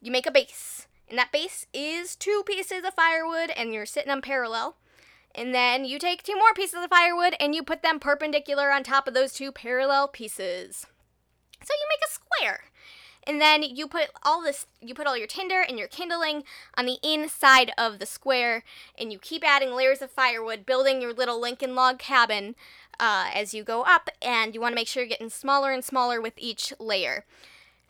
you 0.00 0.10
make 0.10 0.26
a 0.26 0.32
base, 0.32 0.88
and 1.08 1.18
that 1.18 1.32
base 1.32 1.66
is 1.72 2.16
two 2.16 2.42
pieces 2.46 2.84
of 2.84 2.94
firewood, 2.94 3.50
and 3.50 3.72
you're 3.72 3.86
sitting 3.86 4.10
on 4.10 4.22
parallel. 4.22 4.76
And 5.34 5.54
then 5.54 5.84
you 5.84 5.98
take 5.98 6.22
two 6.22 6.36
more 6.36 6.54
pieces 6.54 6.82
of 6.82 6.90
firewood 6.90 7.34
and 7.40 7.54
you 7.54 7.64
put 7.64 7.82
them 7.82 7.98
perpendicular 7.98 8.70
on 8.70 8.84
top 8.84 9.08
of 9.08 9.14
those 9.14 9.32
two 9.32 9.50
parallel 9.50 10.06
pieces. 10.06 10.86
So 11.60 11.74
you 11.74 11.86
make 11.88 11.98
a 12.06 12.12
square. 12.12 12.64
And 13.26 13.40
then 13.40 13.62
you 13.62 13.88
put 13.88 14.10
all 14.22 14.42
this 14.42 14.66
you 14.80 14.94
put 14.94 15.06
all 15.06 15.16
your 15.16 15.26
tinder 15.26 15.60
and 15.60 15.78
your 15.78 15.88
kindling 15.88 16.44
on 16.76 16.84
the 16.84 16.98
inside 17.02 17.72
of 17.78 17.98
the 17.98 18.06
square 18.06 18.62
and 18.98 19.10
you 19.10 19.18
keep 19.18 19.42
adding 19.44 19.72
layers 19.72 20.02
of 20.02 20.10
firewood, 20.10 20.66
building 20.66 21.00
your 21.00 21.14
little 21.14 21.40
Lincoln 21.40 21.74
log 21.74 21.98
cabin 21.98 22.54
uh, 23.00 23.30
as 23.34 23.54
you 23.54 23.64
go 23.64 23.82
up 23.82 24.10
and 24.22 24.54
you 24.54 24.60
want 24.60 24.72
to 24.72 24.76
make 24.76 24.86
sure 24.86 25.02
you're 25.02 25.08
getting 25.08 25.30
smaller 25.30 25.72
and 25.72 25.84
smaller 25.84 26.20
with 26.20 26.34
each 26.36 26.72
layer. 26.78 27.24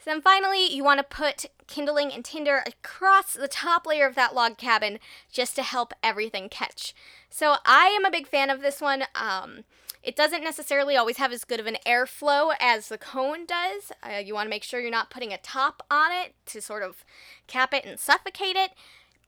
So 0.05 0.11
then 0.11 0.21
finally, 0.21 0.71
you 0.71 0.85
want 0.85 0.99
to 0.99 1.17
put 1.17 1.47
kindling 1.67 2.13
and 2.13 2.23
tinder 2.23 2.63
across 2.67 3.33
the 3.33 3.49
top 3.49 3.87
layer 3.87 4.07
of 4.07 4.15
that 4.17 4.35
log 4.35 4.59
cabin 4.59 4.99
just 5.33 5.57
to 5.57 5.63
help 5.63 5.95
everything 6.03 6.51
catch. 6.51 6.95
So 7.31 7.57
I 7.65 7.87
am 7.87 8.05
a 8.05 8.11
big 8.11 8.27
fan 8.27 8.51
of 8.51 8.61
this 8.61 8.83
one. 8.83 9.05
Um, 9.15 9.65
it 10.03 10.15
doesn't 10.15 10.45
necessarily 10.45 10.95
always 10.95 11.17
have 11.17 11.33
as 11.33 11.47
good 11.47 11.59
of 11.59 11.67
an 11.67 11.79
airflow 11.87 12.55
as 12.61 12.89
the 12.89 12.99
cone 12.99 13.47
does. 13.47 13.93
Uh, 14.03 14.19
you 14.19 14.35
want 14.35 14.45
to 14.45 14.51
make 14.51 14.63
sure 14.63 14.79
you're 14.79 14.91
not 14.91 15.09
putting 15.09 15.33
a 15.33 15.39
top 15.39 15.83
on 15.91 16.13
it 16.13 16.35
to 16.47 16.61
sort 16.61 16.83
of 16.83 17.03
cap 17.47 17.73
it 17.73 17.87
and 17.87 17.99
suffocate 17.99 18.57
it. 18.57 18.73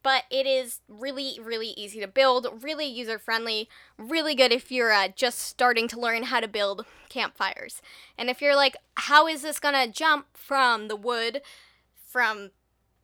But 0.06 0.22
it 0.30 0.46
is 0.46 0.82
really, 0.88 1.40
really 1.42 1.70
easy 1.70 1.98
to 1.98 2.06
build, 2.06 2.62
really 2.62 2.86
user 2.86 3.18
friendly, 3.18 3.68
really 3.98 4.36
good 4.36 4.52
if 4.52 4.70
you're 4.70 4.92
uh, 4.92 5.08
just 5.08 5.40
starting 5.40 5.88
to 5.88 5.98
learn 5.98 6.22
how 6.22 6.38
to 6.38 6.46
build 6.46 6.86
campfires. 7.08 7.82
And 8.16 8.30
if 8.30 8.40
you're 8.40 8.54
like, 8.54 8.76
how 8.94 9.26
is 9.26 9.42
this 9.42 9.58
gonna 9.58 9.88
jump 9.88 10.26
from 10.32 10.86
the 10.86 10.94
wood 10.94 11.42
from 12.06 12.52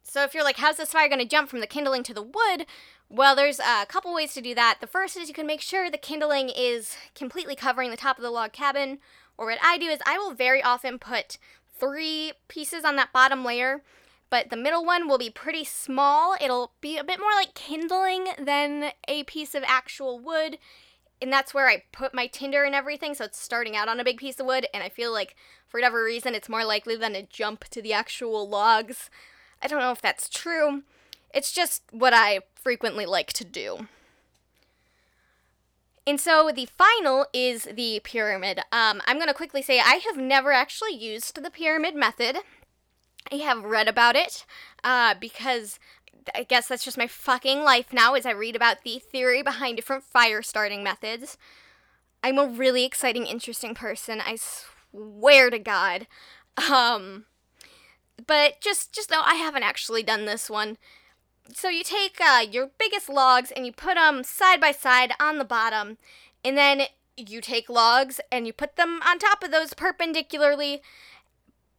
so 0.05 0.23
if 0.23 0.33
you're 0.33 0.45
like, 0.45 0.59
how's 0.59 0.77
this 0.77 0.93
fire 0.93 1.09
to 1.09 1.25
jump 1.25 1.49
from 1.51 1.59
the 1.59 1.67
kindling 1.67 2.05
to 2.05 2.15
the 2.15 2.23
wood? 2.23 2.67
Well, 3.09 3.35
there's 3.35 3.59
a 3.59 3.85
couple 3.87 4.15
ways 4.15 4.33
to 4.35 4.41
do 4.41 4.55
that. 4.55 4.79
The 4.81 4.87
first 4.87 5.17
is 5.17 5.27
you 5.27 5.35
can 5.35 5.45
make 5.45 5.61
sure 5.61 5.91
the 5.91 5.99
kindling 5.99 6.51
is 6.57 6.97
completely 7.17 7.57
covering 7.57 7.91
the 7.91 7.97
top 7.97 8.17
of 8.17 8.23
the 8.23 8.31
log 8.31 8.53
cabin. 8.53 8.99
Or 9.37 9.47
what 9.47 9.59
I 9.61 9.77
do 9.77 9.87
is 9.87 9.99
I 10.07 10.19
will 10.19 10.35
very 10.35 10.63
often 10.63 11.01
put 11.01 11.39
three 11.77 12.35
pieces 12.47 12.85
on 12.85 12.95
that 12.95 13.13
bottom 13.13 13.45
layer, 13.45 13.83
but 14.33 14.49
the 14.49 14.57
middle 14.57 14.83
one 14.83 15.09
will 15.09 15.19
be 15.19 15.29
pretty 15.29 15.63
small. 15.63 16.35
It'll 16.41 16.73
be 16.81 16.97
a 16.97 17.05
bit 17.05 17.21
more 17.21 17.35
like 17.35 17.53
kindling 17.53 18.29
than 18.39 18.93
a 19.07 19.25
piece 19.25 19.55
of 19.55 19.63
actual 19.67 20.19
wood. 20.19 20.57
And 21.21 21.31
that's 21.31 21.53
where 21.53 21.69
I 21.69 21.83
put 21.93 22.15
my 22.15 22.29
tinder 22.29 22.65
and 22.65 22.75
everything, 22.75 23.15
so 23.15 23.27
it's 23.27 23.39
starting 23.39 23.77
out 23.77 23.91
on 23.91 24.01
a 24.01 24.05
big 24.05 24.17
piece 24.17 24.41
of 24.41 24.47
wood, 24.47 24.67
and 24.73 24.83
I 24.83 24.89
feel 24.89 25.13
like 25.13 25.37
for 25.69 25.77
whatever 25.77 26.03
reason 26.03 26.35
it's 26.35 26.49
more 26.49 26.65
likely 26.65 26.97
than 26.97 27.13
to 27.13 27.25
jump 27.25 27.65
to 27.65 27.83
the 27.83 27.93
actual 27.93 28.49
logs. 28.49 29.11
I 29.63 29.67
don't 29.67 29.81
know 29.81 29.93
if 29.93 30.01
that's 30.01 30.31
true. 30.31 30.83
It's 31.35 31.53
just 31.53 31.83
what 31.91 32.15
I 32.15 32.41
frequently 32.55 33.05
like 33.05 33.35
to 33.35 33.45
do. 33.45 33.87
And 36.07 36.19
so 36.19 36.51
the 36.55 36.67
final 36.67 37.27
is 37.35 37.69
the 37.71 38.01
pyramid. 38.03 38.61
Um, 38.73 39.03
I'm 39.07 39.19
going 39.19 39.29
to 39.29 39.35
quickly 39.35 39.61
say 39.61 39.79
I 39.79 40.01
have 40.07 40.17
never 40.17 40.53
actually 40.53 40.95
used 40.95 41.43
the 41.43 41.51
pyramid 41.51 41.95
method. 41.95 42.39
I 43.31 43.37
have 43.37 43.65
read 43.65 43.89
about 43.89 44.17
it 44.17 44.45
uh, 44.83 45.15
because 45.21 45.79
I 46.35 46.45
guess 46.45 46.69
that's 46.69 46.85
just 46.85 46.99
my 46.99 47.07
fucking 47.07 47.63
life 47.63 47.93
now 47.93 48.15
as 48.15 48.27
I 48.27 48.33
read 48.33 48.57
about 48.57 48.83
the 48.83 48.99
theory 48.99 49.43
behind 49.43 49.77
different 49.77 50.05
fire 50.05 50.43
starting 50.43 50.83
methods. 50.83 51.37
I'm 52.23 52.39
a 52.39 52.47
really 52.47 52.85
exciting, 52.85 53.27
interesting 53.27 53.75
person. 53.75 54.21
I 54.21 54.37
swear 54.37 55.51
to 55.51 55.59
God. 55.59 56.07
Um, 56.71 57.25
but 58.27 58.61
just 58.61 58.93
just 58.93 59.11
know 59.11 59.23
I 59.25 59.35
haven't 59.35 59.65
actually 59.65 60.03
done 60.03 60.27
this 60.27 60.49
one. 60.49 60.77
So 61.53 61.69
you 61.69 61.83
take 61.83 62.21
uh, 62.21 62.45
your 62.49 62.71
biggest 62.79 63.09
logs 63.09 63.51
and 63.51 63.67
you 63.67 63.73
put 63.73 63.95
them 63.95 64.23
side 64.23 64.61
by 64.61 64.73
side 64.73 65.13
on 65.19 65.39
the 65.39 65.45
bottom, 65.45 65.99
and 66.45 66.57
then 66.57 66.83
you 67.17 67.41
take 67.41 67.69
logs 67.69 68.21
and 68.31 68.47
you 68.47 68.53
put 68.53 68.77
them 68.77 69.01
on 69.05 69.19
top 69.19 69.43
of 69.43 69.51
those 69.51 69.75
perpendicularly, 69.75 70.83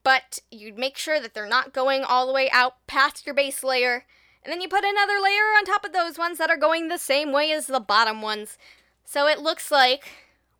but 0.03 0.39
you'd 0.51 0.77
make 0.77 0.97
sure 0.97 1.19
that 1.19 1.33
they're 1.33 1.47
not 1.47 1.73
going 1.73 2.03
all 2.03 2.27
the 2.27 2.33
way 2.33 2.49
out 2.51 2.75
past 2.87 3.25
your 3.25 3.35
base 3.35 3.63
layer. 3.63 4.05
And 4.43 4.51
then 4.51 4.61
you 4.61 4.67
put 4.67 4.83
another 4.83 5.21
layer 5.21 5.55
on 5.57 5.65
top 5.65 5.85
of 5.85 5.93
those 5.93 6.17
ones 6.17 6.37
that 6.37 6.49
are 6.49 6.57
going 6.57 6.87
the 6.87 6.97
same 6.97 7.31
way 7.31 7.51
as 7.51 7.67
the 7.67 7.79
bottom 7.79 8.21
ones. 8.21 8.57
So 9.05 9.27
it 9.27 9.39
looks 9.39 9.71
like, 9.71 10.11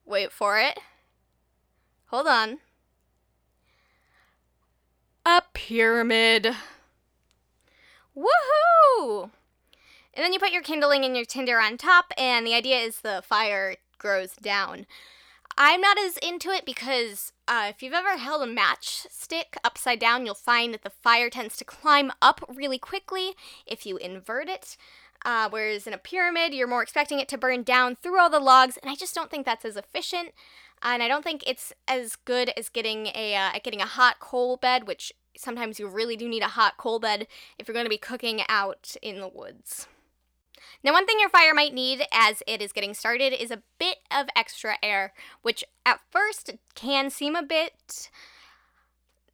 wait 0.05 0.31
for 0.31 0.57
it. 0.59 0.79
Hold 2.07 2.27
on 2.27 2.59
a 5.25 5.41
pyramid. 5.53 6.55
Woohoo! 8.15 9.31
And 10.13 10.23
then 10.23 10.33
you 10.33 10.39
put 10.39 10.51
your 10.51 10.61
kindling 10.61 11.03
and 11.03 11.15
your 11.15 11.25
tinder 11.25 11.59
on 11.59 11.77
top, 11.77 12.13
and 12.17 12.45
the 12.45 12.53
idea 12.53 12.77
is 12.77 13.01
the 13.01 13.23
fire 13.25 13.77
grows 13.97 14.33
down. 14.35 14.85
I'm 15.57 15.81
not 15.81 15.99
as 15.99 16.17
into 16.17 16.49
it 16.49 16.65
because 16.65 17.31
uh, 17.47 17.67
if 17.69 17.83
you've 17.83 17.93
ever 17.93 18.17
held 18.17 18.41
a 18.41 18.51
matchstick 18.51 19.55
upside 19.63 19.99
down, 19.99 20.25
you'll 20.25 20.35
find 20.35 20.73
that 20.73 20.83
the 20.83 20.89
fire 20.89 21.29
tends 21.29 21.57
to 21.57 21.65
climb 21.65 22.11
up 22.21 22.43
really 22.53 22.79
quickly 22.79 23.33
if 23.65 23.85
you 23.85 23.97
invert 23.97 24.49
it. 24.49 24.77
Uh, 25.25 25.47
whereas 25.49 25.87
in 25.87 25.93
a 25.93 25.97
pyramid, 25.97 26.53
you're 26.53 26.67
more 26.67 26.83
expecting 26.83 27.19
it 27.19 27.29
to 27.29 27.37
burn 27.37 27.63
down 27.63 27.95
through 27.95 28.19
all 28.19 28.29
the 28.29 28.39
logs, 28.39 28.77
and 28.77 28.91
I 28.91 28.95
just 28.95 29.15
don't 29.15 29.31
think 29.31 29.45
that's 29.45 29.63
as 29.63 29.77
efficient 29.77 30.31
and 30.83 31.01
I 31.01 31.07
don't 31.07 31.23
think 31.23 31.43
it's 31.47 31.73
as 31.87 32.15
good 32.17 32.51
as 32.57 32.69
getting 32.69 33.07
a 33.15 33.35
uh, 33.35 33.51
getting 33.63 33.81
a 33.81 33.85
hot 33.85 34.19
coal 34.19 34.57
bed, 34.57 34.85
which 34.85 35.13
sometimes 35.35 35.79
you 35.79 35.87
really 35.87 36.15
do 36.15 36.27
need 36.27 36.43
a 36.43 36.49
hot 36.49 36.77
coal 36.77 36.99
bed 36.99 37.27
if 37.57 37.67
you're 37.67 37.73
going 37.73 37.85
to 37.85 37.89
be 37.89 37.97
cooking 37.97 38.41
out 38.49 38.95
in 39.01 39.19
the 39.19 39.27
woods. 39.27 39.87
Now, 40.83 40.93
one 40.93 41.05
thing 41.05 41.19
your 41.19 41.29
fire 41.29 41.53
might 41.53 41.73
need 41.73 42.05
as 42.11 42.43
it 42.47 42.61
is 42.61 42.71
getting 42.73 42.93
started 42.93 43.33
is 43.33 43.51
a 43.51 43.63
bit 43.79 43.97
of 44.11 44.27
extra 44.35 44.77
air, 44.83 45.13
which 45.41 45.63
at 45.85 46.01
first 46.11 46.51
can 46.75 47.09
seem 47.09 47.35
a 47.35 47.43
bit, 47.43 48.09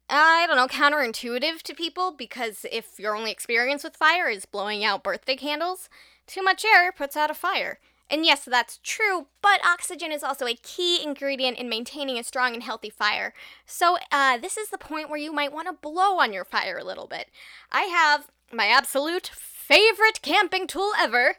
I 0.08 0.46
don't 0.46 0.56
know, 0.56 0.68
counterintuitive 0.68 1.62
to 1.62 1.74
people 1.74 2.12
because 2.12 2.64
if 2.70 2.98
your 2.98 3.16
only 3.16 3.30
experience 3.30 3.84
with 3.84 3.96
fire 3.96 4.28
is 4.28 4.46
blowing 4.46 4.84
out 4.84 5.02
birthday 5.02 5.36
candles, 5.36 5.88
too 6.26 6.42
much 6.42 6.64
air 6.64 6.92
puts 6.92 7.16
out 7.16 7.30
a 7.30 7.34
fire. 7.34 7.78
And 8.10 8.26
yes, 8.26 8.44
that's 8.44 8.80
true, 8.82 9.26
but 9.40 9.64
oxygen 9.64 10.10
is 10.10 10.24
also 10.24 10.46
a 10.46 10.54
key 10.54 11.00
ingredient 11.02 11.58
in 11.58 11.68
maintaining 11.68 12.18
a 12.18 12.24
strong 12.24 12.54
and 12.54 12.62
healthy 12.62 12.90
fire. 12.90 13.32
So, 13.66 13.98
uh, 14.10 14.36
this 14.36 14.56
is 14.56 14.70
the 14.70 14.78
point 14.78 15.08
where 15.08 15.18
you 15.18 15.32
might 15.32 15.52
want 15.52 15.68
to 15.68 15.72
blow 15.72 16.18
on 16.18 16.32
your 16.32 16.44
fire 16.44 16.78
a 16.78 16.84
little 16.84 17.06
bit. 17.06 17.28
I 17.70 17.82
have 17.82 18.28
my 18.52 18.66
absolute 18.66 19.30
favorite 19.70 20.20
camping 20.20 20.66
tool 20.66 20.90
ever 20.98 21.36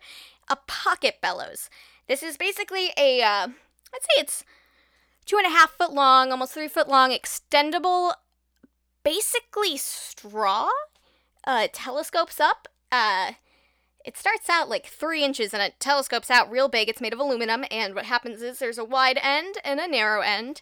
a 0.49 0.55
pocket 0.67 1.19
bellows. 1.21 1.69
This 2.07 2.23
is 2.23 2.37
basically 2.37 2.91
a, 2.97 3.21
uh, 3.21 3.47
I'd 3.93 4.01
say 4.01 4.21
it's 4.21 4.45
two 5.25 5.37
and 5.37 5.45
a 5.45 5.49
half 5.49 5.71
foot 5.71 5.91
long, 5.91 6.31
almost 6.31 6.53
three 6.53 6.67
foot 6.67 6.87
long, 6.87 7.11
extendable, 7.11 8.13
basically 9.03 9.77
straw. 9.77 10.69
Uh, 11.43 11.67
telescopes 11.73 12.39
up. 12.39 12.67
Uh, 12.91 13.31
it 14.05 14.15
starts 14.15 14.47
out 14.47 14.69
like 14.69 14.85
three 14.85 15.23
inches 15.23 15.53
and 15.53 15.63
it 15.63 15.79
telescopes 15.79 16.29
out 16.29 16.51
real 16.51 16.69
big. 16.69 16.87
It's 16.87 17.01
made 17.01 17.13
of 17.13 17.19
aluminum, 17.19 17.65
and 17.71 17.95
what 17.95 18.05
happens 18.05 18.43
is 18.43 18.59
there's 18.59 18.77
a 18.77 18.85
wide 18.85 19.19
end 19.21 19.55
and 19.63 19.79
a 19.79 19.87
narrow 19.87 20.21
end. 20.21 20.61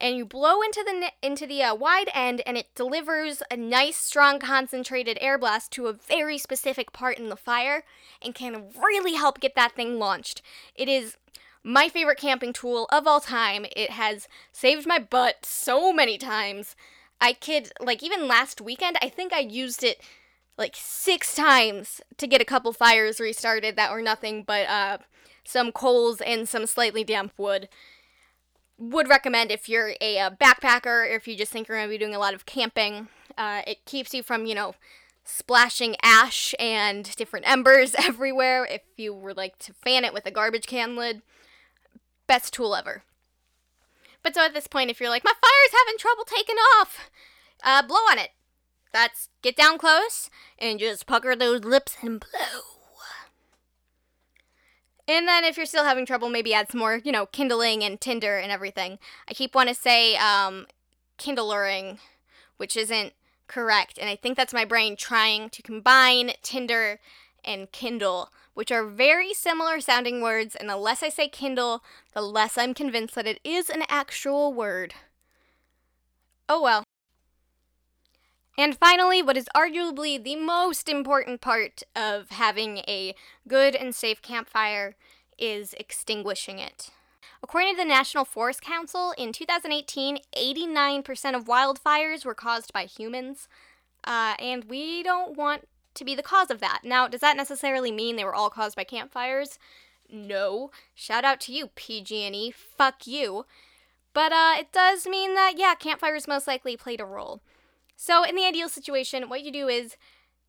And 0.00 0.16
you 0.16 0.24
blow 0.24 0.62
into 0.62 0.82
the 0.84 1.12
into 1.22 1.46
the 1.46 1.62
uh, 1.62 1.74
wide 1.74 2.08
end, 2.14 2.42
and 2.46 2.56
it 2.56 2.74
delivers 2.74 3.42
a 3.50 3.56
nice, 3.56 3.96
strong, 3.96 4.38
concentrated 4.38 5.18
air 5.20 5.38
blast 5.38 5.70
to 5.72 5.86
a 5.86 5.92
very 5.92 6.38
specific 6.38 6.92
part 6.92 7.18
in 7.18 7.28
the 7.28 7.36
fire, 7.36 7.84
and 8.22 8.34
can 8.34 8.66
really 8.82 9.14
help 9.14 9.40
get 9.40 9.54
that 9.54 9.72
thing 9.72 9.98
launched. 9.98 10.42
It 10.74 10.88
is 10.88 11.16
my 11.62 11.88
favorite 11.88 12.18
camping 12.18 12.52
tool 12.52 12.88
of 12.90 13.06
all 13.06 13.20
time. 13.20 13.66
It 13.76 13.90
has 13.90 14.26
saved 14.52 14.86
my 14.86 14.98
butt 14.98 15.44
so 15.44 15.92
many 15.92 16.16
times. 16.16 16.74
I 17.20 17.34
kid, 17.34 17.70
like 17.80 18.02
even 18.02 18.26
last 18.26 18.60
weekend, 18.60 18.96
I 19.02 19.10
think 19.10 19.32
I 19.32 19.40
used 19.40 19.84
it 19.84 20.00
like 20.56 20.74
six 20.76 21.34
times 21.34 22.00
to 22.16 22.26
get 22.26 22.40
a 22.40 22.46
couple 22.46 22.72
fires 22.72 23.20
restarted 23.20 23.76
that 23.76 23.92
were 23.92 24.02
nothing 24.02 24.42
but 24.42 24.66
uh, 24.68 24.98
some 25.44 25.72
coals 25.72 26.20
and 26.20 26.48
some 26.48 26.66
slightly 26.66 27.04
damp 27.04 27.32
wood. 27.36 27.68
Would 28.80 29.08
recommend 29.08 29.52
if 29.52 29.68
you're 29.68 29.92
a, 30.00 30.18
uh 30.18 30.30
backpacker 30.30 31.08
if 31.14 31.28
you 31.28 31.36
just 31.36 31.52
think 31.52 31.68
you're 31.68 31.76
going 31.76 31.88
to 31.88 31.92
be 31.92 31.98
doing 31.98 32.14
a 32.14 32.18
lot 32.18 32.34
of 32.34 32.46
camping. 32.46 33.08
Uh, 33.36 33.62
it 33.66 33.84
keeps 33.84 34.12
you 34.12 34.22
from, 34.22 34.46
you 34.46 34.54
know, 34.54 34.74
splashing 35.24 35.96
ash 36.02 36.54
and 36.58 37.14
different 37.16 37.48
embers 37.48 37.94
everywhere 37.98 38.64
if 38.64 38.82
you 38.96 39.14
were 39.14 39.34
like 39.34 39.58
to 39.60 39.72
fan 39.74 40.04
it 40.04 40.12
with 40.12 40.26
a 40.26 40.30
garbage 40.30 40.66
can 40.66 40.96
lid. 40.96 41.22
Best 42.26 42.52
tool 42.54 42.74
ever. 42.74 43.02
But 44.22 44.34
so 44.34 44.44
at 44.44 44.54
this 44.54 44.66
point, 44.66 44.90
if 44.90 45.00
you're 45.00 45.08
like, 45.10 45.24
my 45.24 45.32
fire's 45.32 45.80
having 45.84 45.98
trouble 45.98 46.24
taking 46.24 46.56
off, 46.78 47.10
uh, 47.62 47.82
blow 47.86 47.96
on 48.10 48.18
it. 48.18 48.30
That's 48.92 49.28
get 49.42 49.56
down 49.56 49.78
close 49.78 50.30
and 50.58 50.78
just 50.78 51.06
pucker 51.06 51.36
those 51.36 51.64
lips 51.64 51.96
and 52.02 52.20
blow. 52.20 52.79
And 55.10 55.26
then 55.26 55.42
if 55.42 55.56
you're 55.56 55.66
still 55.66 55.82
having 55.82 56.06
trouble, 56.06 56.28
maybe 56.28 56.54
add 56.54 56.70
some 56.70 56.78
more, 56.78 57.00
you 57.02 57.10
know, 57.10 57.26
kindling 57.26 57.82
and 57.82 58.00
tinder 58.00 58.38
and 58.38 58.52
everything. 58.52 59.00
I 59.28 59.34
keep 59.34 59.56
want 59.56 59.68
to 59.68 59.74
say 59.74 60.16
um, 60.16 60.68
kindlering, 61.18 61.98
which 62.58 62.76
isn't 62.76 63.14
correct, 63.48 63.98
and 63.98 64.08
I 64.08 64.14
think 64.14 64.36
that's 64.36 64.54
my 64.54 64.64
brain 64.64 64.94
trying 64.94 65.50
to 65.50 65.62
combine 65.62 66.34
tinder 66.42 67.00
and 67.44 67.72
kindle, 67.72 68.30
which 68.54 68.70
are 68.70 68.86
very 68.86 69.34
similar 69.34 69.80
sounding 69.80 70.22
words, 70.22 70.54
and 70.54 70.68
the 70.68 70.76
less 70.76 71.02
I 71.02 71.08
say 71.08 71.26
kindle, 71.26 71.82
the 72.14 72.22
less 72.22 72.56
I'm 72.56 72.72
convinced 72.72 73.16
that 73.16 73.26
it 73.26 73.40
is 73.42 73.68
an 73.68 73.82
actual 73.88 74.52
word. 74.52 74.94
Oh 76.48 76.62
well. 76.62 76.84
And 78.58 78.76
finally, 78.76 79.22
what 79.22 79.36
is 79.36 79.48
arguably 79.54 80.22
the 80.22 80.36
most 80.36 80.88
important 80.88 81.40
part 81.40 81.82
of 81.96 82.30
having 82.30 82.78
a 82.78 83.14
good 83.48 83.74
and 83.74 83.94
safe 83.94 84.20
campfire 84.20 84.96
is 85.38 85.74
extinguishing 85.74 86.58
it. 86.58 86.90
According 87.42 87.74
to 87.74 87.76
the 87.78 87.88
National 87.88 88.26
Forest 88.26 88.60
Council, 88.60 89.14
in 89.16 89.32
2018, 89.32 90.18
89% 90.36 91.34
of 91.34 91.46
wildfires 91.46 92.24
were 92.24 92.34
caused 92.34 92.72
by 92.72 92.84
humans, 92.84 93.48
uh, 94.04 94.34
and 94.38 94.64
we 94.64 95.02
don't 95.02 95.36
want 95.36 95.66
to 95.94 96.04
be 96.04 96.14
the 96.14 96.22
cause 96.22 96.50
of 96.50 96.60
that. 96.60 96.80
Now, 96.84 97.08
does 97.08 97.20
that 97.20 97.36
necessarily 97.36 97.90
mean 97.90 98.16
they 98.16 98.24
were 98.24 98.34
all 98.34 98.50
caused 98.50 98.76
by 98.76 98.84
campfires? 98.84 99.58
No. 100.12 100.70
Shout 100.94 101.24
out 101.24 101.40
to 101.42 101.52
you, 101.52 101.68
PG&E. 101.68 102.50
Fuck 102.50 103.06
you. 103.06 103.46
But 104.12 104.32
uh, 104.32 104.54
it 104.58 104.72
does 104.72 105.06
mean 105.06 105.34
that 105.34 105.54
yeah, 105.56 105.74
campfires 105.74 106.28
most 106.28 106.46
likely 106.46 106.76
played 106.76 107.00
a 107.00 107.04
role. 107.04 107.40
So 108.02 108.24
in 108.24 108.34
the 108.34 108.46
ideal 108.46 108.70
situation, 108.70 109.28
what 109.28 109.42
you 109.42 109.52
do 109.52 109.68
is 109.68 109.98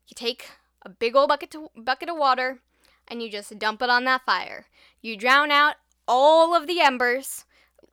you 0.08 0.14
take 0.14 0.52
a 0.86 0.88
big 0.88 1.14
old 1.14 1.28
bucket 1.28 1.50
to, 1.50 1.68
bucket 1.76 2.08
of 2.08 2.16
water 2.16 2.60
and 3.06 3.22
you 3.22 3.30
just 3.30 3.58
dump 3.58 3.82
it 3.82 3.90
on 3.90 4.04
that 4.04 4.24
fire. 4.24 4.68
You 5.02 5.18
drown 5.18 5.50
out 5.50 5.74
all 6.08 6.56
of 6.56 6.66
the 6.66 6.80
embers. 6.80 7.44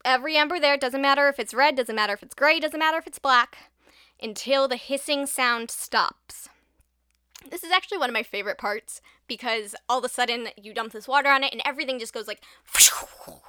Every 0.06 0.38
ember 0.38 0.62
there, 0.62 0.78
doesn't 0.78 1.02
matter 1.02 1.28
if 1.28 1.40
it's 1.40 1.54
red, 1.54 1.76
doesn't 1.76 1.94
matter 1.94 2.14
if 2.14 2.24
it's 2.24 2.36
gray, 2.36 2.62
doesn't 2.62 2.80
matter 2.80 2.98
if 2.98 3.06
it's 3.06 3.20
black, 3.20 3.58
until 4.24 4.70
the 4.70 4.78
hissing 4.78 5.26
sound 5.26 5.72
stops. 5.72 6.48
This 7.52 7.66
is 7.66 7.72
actually 7.72 7.98
one 7.98 8.10
of 8.10 8.14
my 8.14 8.24
favorite 8.24 8.58
parts 8.58 9.02
because 9.28 9.76
all 9.90 10.00
of 10.00 10.06
a 10.06 10.10
sudden 10.10 10.48
you 10.56 10.74
dump 10.74 10.94
this 10.94 11.06
water 11.06 11.28
on 11.28 11.44
it 11.44 11.52
and 11.52 11.62
everything 11.66 12.00
just 12.00 12.14
goes 12.14 12.30
like 12.30 12.42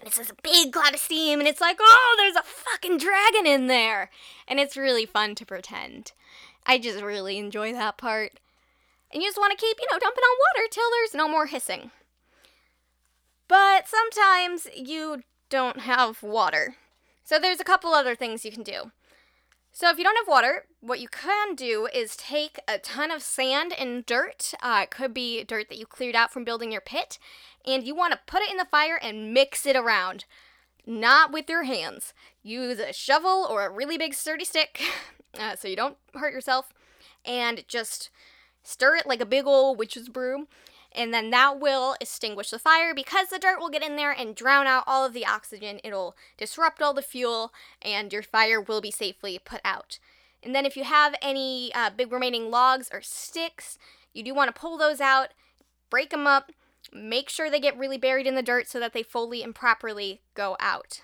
and 0.00 0.08
it's 0.08 0.16
this 0.16 0.32
big 0.42 0.72
cloud 0.72 0.94
of 0.94 1.00
steam 1.00 1.38
and 1.38 1.48
it's 1.48 1.60
like, 1.60 1.76
oh, 1.80 2.14
there's 2.18 2.36
a 2.36 2.42
fucking 2.42 2.98
dragon 2.98 3.46
in 3.46 3.66
there. 3.66 4.10
And 4.48 4.58
it's 4.58 4.76
really 4.76 5.06
fun 5.06 5.34
to 5.36 5.46
pretend. 5.46 6.12
I 6.66 6.78
just 6.78 7.02
really 7.02 7.38
enjoy 7.38 7.72
that 7.72 7.98
part. 7.98 8.40
And 9.12 9.22
you 9.22 9.28
just 9.28 9.38
want 9.38 9.50
to 9.56 9.64
keep, 9.64 9.76
you 9.80 9.86
know, 9.90 9.98
dumping 9.98 10.22
on 10.22 10.38
water 10.56 10.68
till 10.70 10.90
there's 10.90 11.14
no 11.14 11.28
more 11.28 11.46
hissing. 11.46 11.90
But 13.46 13.88
sometimes 13.88 14.66
you 14.74 15.22
don't 15.48 15.80
have 15.80 16.22
water. 16.22 16.76
So 17.24 17.38
there's 17.38 17.60
a 17.60 17.64
couple 17.64 17.92
other 17.92 18.14
things 18.14 18.44
you 18.44 18.52
can 18.52 18.62
do. 18.62 18.92
So, 19.72 19.88
if 19.88 19.98
you 19.98 20.04
don't 20.04 20.16
have 20.16 20.26
water, 20.26 20.64
what 20.80 20.98
you 20.98 21.08
can 21.08 21.54
do 21.54 21.88
is 21.94 22.16
take 22.16 22.58
a 22.66 22.78
ton 22.78 23.12
of 23.12 23.22
sand 23.22 23.72
and 23.78 24.04
dirt. 24.04 24.52
Uh, 24.60 24.80
it 24.82 24.90
could 24.90 25.14
be 25.14 25.44
dirt 25.44 25.68
that 25.68 25.78
you 25.78 25.86
cleared 25.86 26.16
out 26.16 26.32
from 26.32 26.42
building 26.42 26.72
your 26.72 26.80
pit, 26.80 27.20
and 27.66 27.84
you 27.84 27.94
want 27.94 28.12
to 28.12 28.20
put 28.26 28.42
it 28.42 28.50
in 28.50 28.56
the 28.56 28.64
fire 28.64 28.98
and 29.02 29.34
mix 29.34 29.66
it 29.66 29.76
around. 29.76 30.24
Not 30.86 31.32
with 31.32 31.48
your 31.48 31.64
hands. 31.64 32.14
Use 32.42 32.78
a 32.78 32.92
shovel 32.92 33.46
or 33.48 33.64
a 33.64 33.70
really 33.70 33.98
big 33.98 34.14
sturdy 34.14 34.44
stick 34.44 34.80
uh, 35.38 35.56
so 35.56 35.68
you 35.68 35.76
don't 35.76 35.96
hurt 36.14 36.32
yourself, 36.32 36.72
and 37.24 37.64
just 37.68 38.10
stir 38.62 38.96
it 38.96 39.06
like 39.06 39.20
a 39.20 39.26
big 39.26 39.46
old 39.46 39.78
witch's 39.78 40.08
brew 40.08 40.46
and 40.92 41.14
then 41.14 41.30
that 41.30 41.60
will 41.60 41.94
extinguish 42.00 42.50
the 42.50 42.58
fire 42.58 42.94
because 42.94 43.28
the 43.28 43.38
dirt 43.38 43.60
will 43.60 43.68
get 43.68 43.82
in 43.82 43.96
there 43.96 44.10
and 44.10 44.34
drown 44.34 44.66
out 44.66 44.84
all 44.86 45.04
of 45.04 45.12
the 45.12 45.26
oxygen. 45.26 45.80
It'll 45.84 46.16
disrupt 46.36 46.82
all 46.82 46.94
the 46.94 47.02
fuel, 47.02 47.52
and 47.80 48.12
your 48.12 48.22
fire 48.22 48.60
will 48.60 48.80
be 48.80 48.90
safely 48.90 49.38
put 49.38 49.60
out. 49.64 49.98
And 50.42 50.54
then, 50.54 50.66
if 50.66 50.76
you 50.76 50.84
have 50.84 51.14
any 51.22 51.72
uh, 51.74 51.90
big 51.90 52.10
remaining 52.10 52.50
logs 52.50 52.88
or 52.92 53.02
sticks, 53.02 53.78
you 54.12 54.24
do 54.24 54.34
want 54.34 54.52
to 54.52 54.58
pull 54.58 54.78
those 54.78 55.00
out, 55.00 55.28
break 55.90 56.10
them 56.10 56.26
up, 56.26 56.50
make 56.92 57.28
sure 57.28 57.50
they 57.50 57.60
get 57.60 57.78
really 57.78 57.98
buried 57.98 58.26
in 58.26 58.34
the 58.34 58.42
dirt 58.42 58.68
so 58.68 58.80
that 58.80 58.92
they 58.92 59.02
fully 59.02 59.42
and 59.42 59.54
properly 59.54 60.20
go 60.34 60.56
out. 60.60 61.02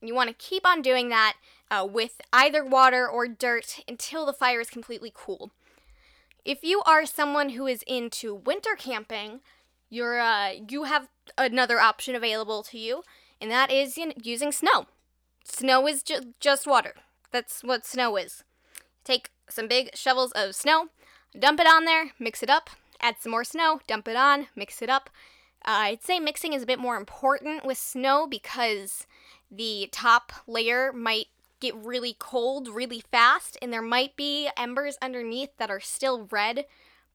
And 0.00 0.08
you 0.08 0.14
want 0.14 0.28
to 0.28 0.34
keep 0.34 0.66
on 0.66 0.82
doing 0.82 1.08
that 1.10 1.34
uh, 1.70 1.86
with 1.90 2.20
either 2.32 2.64
water 2.64 3.08
or 3.08 3.28
dirt 3.28 3.80
until 3.86 4.26
the 4.26 4.32
fire 4.32 4.60
is 4.60 4.70
completely 4.70 5.12
cool. 5.14 5.50
If 6.44 6.64
you 6.64 6.82
are 6.86 7.04
someone 7.04 7.50
who 7.50 7.66
is 7.66 7.84
into 7.86 8.34
winter 8.34 8.74
camping, 8.76 9.40
you're 9.90 10.20
uh, 10.20 10.52
you 10.68 10.84
have 10.84 11.08
another 11.36 11.80
option 11.80 12.14
available 12.14 12.62
to 12.62 12.78
you, 12.78 13.02
and 13.40 13.50
that 13.50 13.70
is 13.70 13.98
using 14.22 14.52
snow. 14.52 14.86
Snow 15.44 15.86
is 15.86 16.02
ju- 16.02 16.34
just 16.40 16.66
water. 16.66 16.94
That's 17.30 17.62
what 17.62 17.84
snow 17.84 18.16
is. 18.16 18.44
Take 19.04 19.30
some 19.48 19.68
big 19.68 19.90
shovels 19.94 20.32
of 20.32 20.54
snow, 20.54 20.88
dump 21.38 21.60
it 21.60 21.66
on 21.66 21.84
there, 21.84 22.12
mix 22.18 22.42
it 22.42 22.50
up, 22.50 22.70
add 23.00 23.16
some 23.20 23.32
more 23.32 23.44
snow, 23.44 23.80
dump 23.86 24.08
it 24.08 24.16
on, 24.16 24.46
mix 24.54 24.82
it 24.82 24.90
up. 24.90 25.10
Uh, 25.64 25.92
I'd 25.92 26.02
say 26.02 26.18
mixing 26.18 26.52
is 26.52 26.62
a 26.62 26.66
bit 26.66 26.78
more 26.78 26.96
important 26.96 27.64
with 27.64 27.78
snow 27.78 28.26
because 28.26 29.06
the 29.50 29.88
top 29.92 30.32
layer 30.46 30.92
might 30.92 31.26
get 31.60 31.74
really 31.76 32.16
cold 32.18 32.68
really 32.68 33.02
fast, 33.12 33.58
and 33.60 33.72
there 33.72 33.82
might 33.82 34.16
be 34.16 34.48
embers 34.56 34.96
underneath 35.02 35.50
that 35.58 35.70
are 35.70 35.80
still 35.80 36.26
red, 36.30 36.64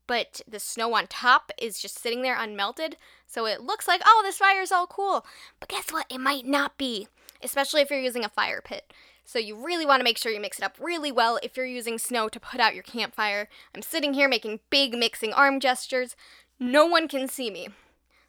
but 0.07 0.41
the 0.47 0.59
snow 0.59 0.93
on 0.93 1.07
top 1.07 1.51
is 1.57 1.81
just 1.81 1.97
sitting 1.97 2.21
there 2.21 2.37
unmelted. 2.37 2.93
So 3.25 3.47
it 3.47 3.61
looks 3.61 3.87
like, 3.87 4.01
oh, 4.05 4.21
this 4.23 4.37
fire's 4.37 4.71
all 4.71 4.85
cool. 4.85 5.25
But 5.59 5.69
guess 5.69 5.91
what? 5.91 6.05
It 6.11 6.19
might 6.19 6.45
not 6.45 6.77
be, 6.77 7.07
especially 7.41 7.81
if 7.81 7.89
you're 7.89 7.99
using 7.99 8.23
a 8.23 8.29
fire 8.29 8.61
pit. 8.63 8.93
So 9.25 9.39
you 9.39 9.55
really 9.55 9.85
want 9.85 9.99
to 9.99 10.03
make 10.03 10.19
sure 10.19 10.31
you 10.31 10.39
mix 10.39 10.59
it 10.59 10.63
up 10.63 10.77
really 10.79 11.11
well 11.11 11.39
if 11.41 11.57
you're 11.57 11.65
using 11.65 11.97
snow 11.97 12.29
to 12.29 12.39
put 12.39 12.59
out 12.59 12.75
your 12.75 12.83
campfire. 12.83 13.49
I'm 13.73 13.81
sitting 13.81 14.13
here 14.13 14.29
making 14.29 14.59
big 14.69 14.93
mixing 14.93 15.33
arm 15.33 15.59
gestures. 15.59 16.15
No 16.59 16.85
one 16.85 17.07
can 17.07 17.27
see 17.27 17.49
me. 17.49 17.69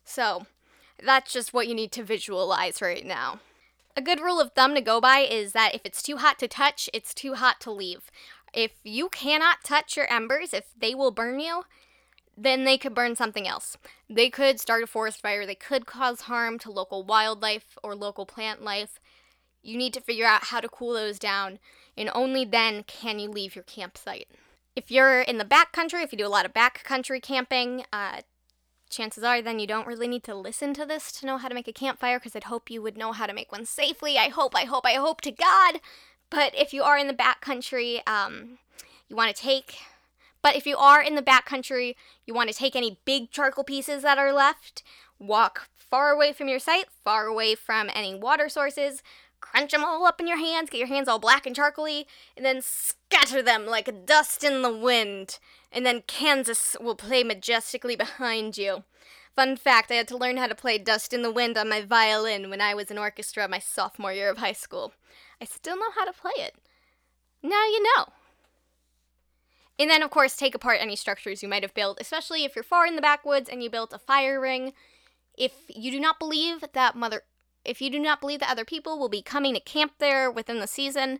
So 0.05 0.47
that's 1.03 1.33
just 1.33 1.53
what 1.53 1.69
you 1.69 1.75
need 1.75 1.93
to 1.93 2.03
visualize 2.03 2.81
right 2.81 3.05
now. 3.05 3.41
A 3.95 4.03
good 4.03 4.21
rule 4.21 4.41
of 4.41 4.53
thumb 4.53 4.75
to 4.75 4.81
go 4.81 5.01
by 5.01 5.19
is 5.19 5.53
that 5.53 5.75
if 5.75 5.83
it's 5.85 6.03
too 6.03 6.17
hot 6.17 6.39
to 6.39 6.49
touch, 6.49 6.89
it's 6.95 7.13
too 7.13 7.35
hot 7.35 7.61
to 7.61 7.71
leave. 7.71 8.11
If 8.55 8.73
you 8.83 9.11
cannot 9.11 9.65
touch 9.65 9.97
your 9.97 10.11
embers, 10.11 10.55
if 10.55 10.65
they 10.79 10.95
will 10.95 11.11
burn 11.11 11.41
you, 11.41 11.65
then 12.39 12.65
they 12.65 12.79
could 12.79 12.95
burn 12.95 13.17
something 13.17 13.47
else. 13.47 13.77
They 14.09 14.31
could 14.31 14.61
start 14.61 14.83
a 14.83 14.87
forest 14.87 15.21
fire, 15.21 15.47
they 15.47 15.55
could 15.55 15.87
cause 15.87 16.23
harm 16.23 16.59
to 16.61 16.71
local 16.71 17.05
wildlife 17.05 17.79
or 17.83 17.95
local 17.95 18.27
plant 18.27 18.63
life. 18.63 19.01
You 19.67 19.77
need 19.77 19.95
to 19.95 20.01
figure 20.01 20.27
out 20.27 20.45
how 20.45 20.61
to 20.61 20.69
cool 20.69 20.95
those 20.95 21.19
down, 21.19 21.59
and 21.97 22.09
only 22.15 22.45
then 22.45 22.85
can 22.85 23.19
you 23.19 23.29
leave 23.29 23.57
your 23.57 23.65
campsite. 23.65 24.29
If 24.77 24.93
you're 24.93 25.23
in 25.23 25.39
the 25.39 25.45
backcountry, 25.45 26.05
if 26.05 26.13
you 26.13 26.19
do 26.19 26.27
a 26.27 26.29
lot 26.29 26.47
of 26.47 26.55
backcountry 26.55 27.21
camping, 27.21 27.85
uh, 27.93 28.21
chances 28.89 29.25
are 29.25 29.43
then 29.43 29.59
you 29.59 29.67
don't 29.67 29.87
really 29.87 30.07
need 30.07 30.23
to 30.25 30.35
listen 30.37 30.73
to 30.75 30.87
this 30.87 31.11
to 31.13 31.27
know 31.27 31.39
how 31.39 31.49
to 31.49 31.55
make 31.55 31.67
a 31.67 31.73
campfire 31.73 32.21
because 32.21 32.37
I'd 32.37 32.45
hope 32.45 32.71
you 32.71 32.81
would 32.81 32.97
know 32.97 33.11
how 33.11 33.27
to 33.27 33.35
make 33.35 33.51
one 33.51 33.67
safely. 33.67 34.17
I 34.17 34.29
hope, 34.29 34.55
I 34.55 34.65
hope, 34.65 34.87
I 34.87 34.95
hope 34.95 35.21
to 35.23 35.33
God. 35.33 35.81
But 36.31 36.55
if 36.55 36.73
you 36.73 36.85
are 36.85 36.97
in 36.97 37.09
the 37.09 37.15
backcountry, 37.15 38.07
um, 38.09 38.59
you 39.09 39.17
want 39.17 39.35
to 39.35 39.43
take. 39.43 39.79
But 40.43 40.55
if 40.55 40.65
you 40.65 40.77
are 40.77 41.03
in 41.03 41.17
the 41.17 41.23
backcountry, 41.23 41.97
you 42.25 42.35
want 42.35 42.51
to 42.51 42.55
take 42.55 42.77
any 42.77 43.01
big 43.05 43.33
charcoal 43.33 43.65
pieces 43.65 44.03
that 44.03 44.19
are 44.19 44.33
left, 44.33 44.85
walk 45.19 45.69
far 45.75 46.11
away 46.11 46.33
from 46.33 46.49
your 46.49 46.59
site, 46.59 46.87
far 47.05 47.27
away 47.27 47.55
from 47.55 47.91
any 47.95 48.15
water 48.15 48.49
sources, 48.49 49.03
crunch 49.41 49.73
them 49.73 49.85
all 49.85 50.07
up 50.07 50.21
in 50.21 50.27
your 50.27 50.39
hands, 50.39 50.71
get 50.71 50.79
your 50.79 50.89
hands 50.89 51.09
all 51.09 51.19
black 51.19 51.47
and 51.47 51.57
charcoaly, 51.57 52.07
and 52.37 52.45
then 52.45 52.61
scatter 52.63 53.43
them 53.43 53.67
like 53.67 54.07
dust 54.07 54.45
in 54.45 54.63
the 54.63 54.77
wind. 54.77 55.39
And 55.73 55.85
then 55.85 56.03
Kansas 56.07 56.77
will 56.81 56.97
play 56.97 57.23
majestically 57.23 57.97
behind 57.97 58.57
you. 58.57 58.85
Fun 59.37 59.57
fact 59.57 59.91
I 59.91 59.97
had 59.97 60.09
to 60.09 60.17
learn 60.17 60.39
how 60.39 60.47
to 60.47 60.55
play 60.55 60.79
Dust 60.79 61.13
in 61.13 61.21
the 61.21 61.31
Wind 61.31 61.59
on 61.59 61.69
my 61.69 61.83
violin 61.83 62.49
when 62.49 62.63
I 62.63 62.73
was 62.73 62.91
in 62.91 62.97
orchestra 62.97 63.47
my 63.47 63.59
sophomore 63.59 64.15
year 64.15 64.31
of 64.31 64.39
high 64.39 64.55
school. 64.55 64.95
I 65.43 65.45
still 65.45 65.77
know 65.77 65.91
how 65.95 66.07
to 66.07 66.13
play 66.15 66.33
it. 66.39 66.55
Now 67.43 67.67
you 67.67 67.83
know. 67.83 68.07
And 69.79 69.91
then, 69.91 70.03
of 70.03 70.11
course, 70.11 70.37
take 70.37 70.55
apart 70.55 70.79
any 70.81 70.97
structures 70.97 71.43
you 71.43 71.51
might 71.51 71.63
have 71.63 71.75
built, 71.75 71.99
especially 72.01 72.45
if 72.45 72.57
you're 72.57 72.63
far 72.63 72.87
in 72.87 72.97
the 72.97 73.03
backwoods 73.03 73.51
and 73.51 73.63
you 73.63 73.69
built 73.69 73.93
a 73.93 73.99
fire 73.99 74.41
ring. 74.41 74.73
If 75.37 75.53
you 75.69 75.91
do 75.91 76.01
not 76.01 76.19
believe 76.19 76.65
that 76.73 76.97
mother, 76.97 77.21
if 77.67 77.81
you 77.81 77.91
do 77.91 77.99
not 77.99 78.21
believe 78.21 78.41
that 78.41 78.51
other 78.51 78.65
people 78.65 78.99
will 78.99 79.09
be 79.09 79.23
coming 79.23 79.55
to 79.55 79.61
camp 79.61 79.93
there 79.99 80.31
within 80.31 80.61
the 80.61 80.67
season, 80.67 81.19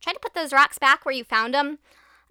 try 0.00 0.12
to 0.12 0.20
put 0.20 0.34
those 0.34 0.52
rocks 0.52 0.78
back 0.78 1.04
where 1.04 1.14
you 1.14 1.24
found 1.24 1.54
them, 1.54 1.78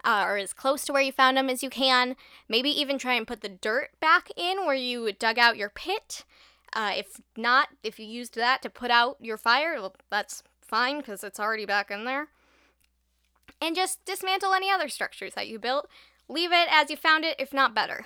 uh, 0.04 0.24
or 0.26 0.36
as 0.36 0.52
close 0.52 0.84
to 0.84 0.92
where 0.92 1.02
you 1.02 1.12
found 1.12 1.36
them 1.36 1.50
as 1.50 1.62
you 1.62 1.70
can. 1.70 2.16
Maybe 2.48 2.70
even 2.70 2.98
try 2.98 3.14
and 3.14 3.26
put 3.26 3.40
the 3.40 3.48
dirt 3.48 3.90
back 4.00 4.28
in 4.36 4.66
where 4.66 4.74
you 4.74 5.12
dug 5.12 5.38
out 5.38 5.56
your 5.56 5.70
pit. 5.70 6.24
Uh, 6.72 6.92
if 6.96 7.20
not, 7.36 7.68
if 7.82 7.98
you 7.98 8.06
used 8.06 8.34
that 8.34 8.62
to 8.62 8.70
put 8.70 8.90
out 8.90 9.16
your 9.20 9.38
fire, 9.38 9.74
well, 9.74 9.94
that's 10.10 10.42
fine 10.60 10.98
because 10.98 11.24
it's 11.24 11.40
already 11.40 11.64
back 11.64 11.90
in 11.90 12.04
there 12.04 12.28
and 13.60 13.74
just 13.74 14.04
dismantle 14.04 14.54
any 14.54 14.70
other 14.70 14.88
structures 14.88 15.34
that 15.34 15.48
you 15.48 15.58
built. 15.58 15.88
Leave 16.28 16.52
it 16.52 16.68
as 16.70 16.90
you 16.90 16.96
found 16.96 17.24
it, 17.24 17.36
if 17.38 17.52
not 17.52 17.74
better. 17.74 18.04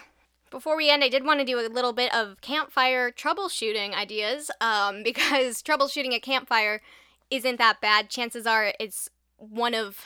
Before 0.52 0.76
we 0.76 0.90
end, 0.90 1.02
I 1.02 1.08
did 1.08 1.24
want 1.24 1.40
to 1.40 1.46
do 1.46 1.58
a 1.58 1.66
little 1.66 1.94
bit 1.94 2.14
of 2.14 2.38
campfire 2.42 3.10
troubleshooting 3.10 3.94
ideas 3.94 4.50
um, 4.60 5.02
because 5.04 5.62
troubleshooting 5.62 6.14
a 6.14 6.20
campfire 6.20 6.82
isn't 7.30 7.56
that 7.56 7.80
bad. 7.80 8.10
Chances 8.10 8.46
are 8.46 8.74
it's 8.78 9.08
one 9.38 9.74
of, 9.74 9.98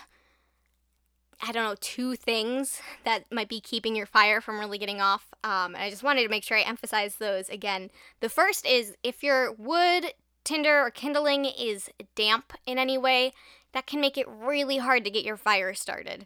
I 1.42 1.50
don't 1.50 1.64
know, 1.64 1.74
two 1.80 2.14
things 2.14 2.80
that 3.04 3.24
might 3.32 3.48
be 3.48 3.60
keeping 3.60 3.96
your 3.96 4.06
fire 4.06 4.40
from 4.40 4.60
really 4.60 4.78
getting 4.78 5.00
off. 5.00 5.34
Um, 5.42 5.74
and 5.74 5.78
I 5.78 5.90
just 5.90 6.04
wanted 6.04 6.22
to 6.22 6.28
make 6.28 6.44
sure 6.44 6.56
I 6.56 6.62
emphasize 6.62 7.16
those 7.16 7.48
again. 7.48 7.90
The 8.20 8.28
first 8.28 8.64
is 8.64 8.94
if 9.02 9.24
your 9.24 9.52
wood, 9.52 10.12
tinder, 10.44 10.80
or 10.80 10.92
kindling 10.92 11.44
is 11.44 11.90
damp 12.14 12.52
in 12.66 12.78
any 12.78 12.96
way, 12.96 13.32
that 13.72 13.88
can 13.88 14.00
make 14.00 14.16
it 14.16 14.28
really 14.28 14.78
hard 14.78 15.02
to 15.04 15.10
get 15.10 15.24
your 15.24 15.36
fire 15.36 15.74
started. 15.74 16.24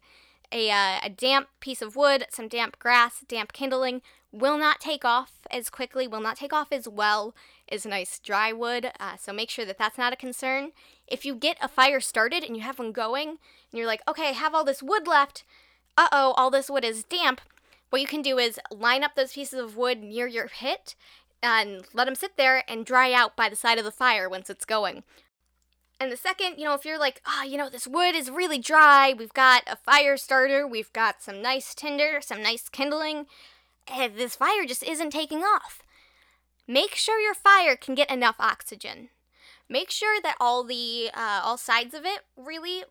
A, 0.53 0.71
uh, 0.71 0.99
a 1.05 1.11
damp 1.11 1.49
piece 1.61 1.81
of 1.81 1.95
wood, 1.95 2.27
some 2.31 2.49
damp 2.49 2.79
grass, 2.79 3.25
damp 3.29 3.53
kindling 3.53 4.03
will 4.33 4.59
not 4.59 4.81
take 4.81 5.05
off 5.05 5.33
as 5.51 5.71
quickly, 5.71 6.07
will 6.07 6.21
not 6.21 6.37
take 6.37 6.53
off 6.53 6.73
as 6.73 6.89
well 6.89 7.35
as 7.71 7.87
nice 7.87 8.19
dry 8.19 8.53
wood. 8.53 8.91
Uh, 8.99 9.17
so 9.17 9.33
make 9.33 9.51
sure 9.51 9.65
that 9.65 9.79
that's 9.79 9.99
not 9.99 10.13
a 10.13 10.17
concern. 10.17 10.71
If 11.07 11.25
you 11.25 11.35
get 11.35 11.57
a 11.61 11.69
fire 11.69 12.01
started 12.01 12.45
and 12.45 12.57
you 12.57 12.63
have 12.63 12.79
one 12.79 12.93
going, 12.93 13.29
and 13.29 13.39
you're 13.73 13.87
like, 13.87 14.03
okay, 14.09 14.29
I 14.29 14.33
have 14.33 14.55
all 14.55 14.65
this 14.65 14.83
wood 14.83 15.07
left. 15.07 15.45
Uh 15.97 16.09
oh, 16.13 16.35
all 16.37 16.51
this 16.51 16.71
wood 16.71 16.85
is 16.85 17.05
damp. 17.05 17.41
What 17.91 18.01
you 18.01 18.09
can 18.09 18.23
do 18.23 18.39
is 18.39 18.61
line 18.71 19.03
up 19.03 19.17
those 19.17 19.33
pieces 19.33 19.59
of 19.59 19.77
wood 19.77 20.01
near 20.01 20.27
your 20.27 20.49
pit 20.49 20.95
and 21.43 21.87
let 21.93 22.05
them 22.05 22.15
sit 22.15 22.37
there 22.37 22.63
and 22.69 22.87
dry 22.87 23.13
out 23.13 23.37
by 23.37 23.49
the 23.49 23.57
side 23.57 23.79
of 23.79 23.85
the 23.85 23.91
fire 23.91 24.29
once 24.29 24.51
it's 24.51 24.65
going. 24.65 25.03
And 26.01 26.11
the 26.11 26.17
second, 26.17 26.57
you 26.57 26.65
know, 26.65 26.73
if 26.73 26.87
you're 26.87 26.99
like, 26.99 27.21
oh, 27.27 27.45
you 27.45 27.59
know, 27.59 27.69
this 27.69 27.87
wood 27.87 28.15
is 28.15 28.31
really 28.31 28.59
dry, 28.59 29.15
we've 29.17 29.35
got 29.35 29.65
a 29.67 29.77
fire 29.77 30.17
starter, 30.17 30.67
we've 30.67 30.93
got 30.95 31.23
some 31.23 31.43
nice 31.43 31.75
tinder, 31.75 32.21
some 32.23 32.43
nice 32.43 32.71
kindling, 32.71 33.27
and 33.87 34.17
this 34.17 34.35
fire 34.35 34.65
just 34.67 34.83
isn't 34.83 35.11
taking 35.11 35.41
off. 35.41 35.83
Make 36.67 36.95
sure 36.95 37.21
your 37.21 37.35
fire 37.35 37.77
can 37.77 37.95
get 37.95 38.11
enough 38.11 38.37
oxygen. 38.39 39.11
Make 39.69 39.91
sure 39.91 40.21
that 40.23 40.37
all 40.41 40.65
the 40.65 41.11
uh, 41.13 41.43
all 41.45 41.59
sides 41.59 41.93
of 41.93 42.07
it 42.07 42.21
really, 42.35 42.85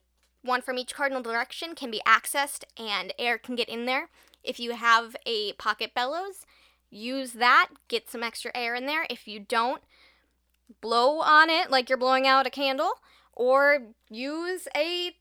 one 0.43 0.61
from 0.61 0.77
each 0.77 0.93
cardinal 0.93 1.23
direction, 1.23 1.73
can 1.73 1.89
be 1.89 2.01
accessed 2.05 2.63
and 2.77 3.11
air 3.17 3.39
can 3.39 3.55
get 3.55 3.69
in 3.69 3.85
there. 3.85 4.09
If 4.43 4.59
you 4.59 4.73
have 4.73 5.15
a 5.25 5.53
pocket 5.53 5.95
bellows, 5.95 6.45
use 6.91 7.33
that, 7.33 7.69
get 7.87 8.09
some 8.09 8.21
extra 8.21 8.51
air 8.53 8.75
in 8.75 8.85
there. 8.85 9.07
If 9.09 9.27
you 9.27 9.39
don't, 9.39 9.81
blow 10.81 11.19
on 11.19 11.49
it 11.49 11.69
like 11.69 11.89
you're 11.89 11.97
blowing 11.97 12.27
out 12.27 12.47
a 12.47 12.49
candle, 12.49 12.93
or 13.33 13.79
use 14.09 14.67
a, 14.75 15.15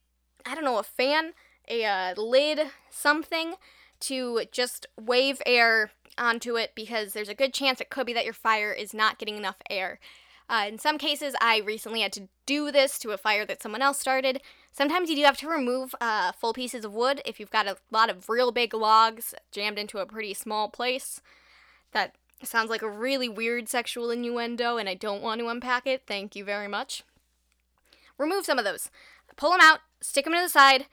I 0.45 0.55
don't 0.55 0.63
know, 0.63 0.79
a 0.79 0.83
fan, 0.83 1.33
a 1.67 1.85
uh, 1.85 2.13
lid, 2.15 2.61
something 2.89 3.55
to 4.01 4.43
just 4.51 4.85
wave 4.99 5.41
air 5.45 5.91
onto 6.17 6.57
it 6.57 6.71
because 6.75 7.13
there's 7.13 7.29
a 7.29 7.35
good 7.35 7.53
chance 7.53 7.79
it 7.79 7.89
could 7.89 8.05
be 8.05 8.13
that 8.13 8.25
your 8.25 8.33
fire 8.33 8.71
is 8.71 8.93
not 8.93 9.19
getting 9.19 9.37
enough 9.37 9.57
air. 9.69 9.99
Uh, 10.49 10.65
in 10.67 10.79
some 10.79 10.97
cases, 10.97 11.35
I 11.39 11.59
recently 11.59 12.01
had 12.01 12.11
to 12.13 12.27
do 12.47 12.71
this 12.71 12.97
to 12.99 13.11
a 13.11 13.17
fire 13.17 13.45
that 13.45 13.61
someone 13.61 13.83
else 13.83 13.99
started. 13.99 14.41
Sometimes 14.71 15.09
you 15.09 15.15
do 15.15 15.23
have 15.23 15.37
to 15.37 15.47
remove 15.47 15.93
uh, 16.01 16.31
full 16.31 16.53
pieces 16.53 16.83
of 16.83 16.93
wood 16.93 17.21
if 17.23 17.39
you've 17.39 17.51
got 17.51 17.67
a 17.67 17.77
lot 17.91 18.09
of 18.09 18.29
real 18.29 18.51
big 18.51 18.73
logs 18.73 19.35
jammed 19.51 19.77
into 19.77 19.99
a 19.99 20.07
pretty 20.07 20.33
small 20.33 20.67
place. 20.67 21.21
That 21.91 22.15
sounds 22.47 22.69
like 22.69 22.81
a 22.81 22.89
really 22.89 23.27
weird 23.27 23.67
sexual 23.67 24.11
innuendo, 24.11 24.77
and 24.77 24.87
I 24.87 24.93
don't 24.93 25.21
want 25.21 25.41
to 25.41 25.47
unpack 25.47 25.85
it. 25.85 26.03
Thank 26.07 26.35
you 26.35 26.43
very 26.43 26.67
much. 26.67 27.03
Remove 28.17 28.45
some 28.45 28.57
of 28.57 28.65
those. 28.65 28.89
Pull 29.35 29.51
them 29.51 29.61
out, 29.61 29.79
stick 30.01 30.25
them 30.25 30.33
to 30.33 30.41
the 30.41 30.49
side, 30.49 30.85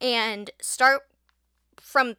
and 0.00 0.50
start 0.60 1.02
from 1.80 2.16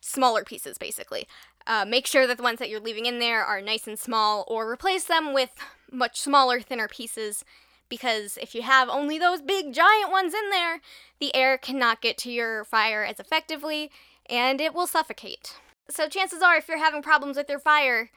smaller 0.00 0.44
pieces, 0.44 0.78
basically. 0.78 1.26
Uh, 1.66 1.84
make 1.84 2.06
sure 2.06 2.26
that 2.26 2.36
the 2.36 2.42
ones 2.42 2.58
that 2.58 2.68
you're 2.68 2.80
leaving 2.80 3.06
in 3.06 3.18
there 3.18 3.44
are 3.44 3.60
nice 3.60 3.86
and 3.86 3.98
small, 3.98 4.44
or 4.48 4.70
replace 4.70 5.04
them 5.04 5.32
with 5.32 5.50
much 5.90 6.20
smaller, 6.20 6.60
thinner 6.60 6.88
pieces. 6.88 7.44
Because 7.88 8.38
if 8.40 8.54
you 8.54 8.62
have 8.62 8.88
only 8.88 9.18
those 9.18 9.40
big, 9.40 9.72
giant 9.72 10.10
ones 10.10 10.34
in 10.34 10.50
there, 10.50 10.80
the 11.20 11.34
air 11.34 11.56
cannot 11.56 12.00
get 12.00 12.18
to 12.18 12.30
your 12.30 12.64
fire 12.64 13.04
as 13.04 13.20
effectively, 13.20 13.90
and 14.28 14.60
it 14.60 14.74
will 14.74 14.86
suffocate. 14.86 15.56
So 15.88 16.08
chances 16.08 16.42
are, 16.42 16.56
if 16.56 16.68
you're 16.68 16.78
having 16.78 17.02
problems 17.02 17.36
with 17.36 17.48
your 17.48 17.58
fire, 17.58 18.10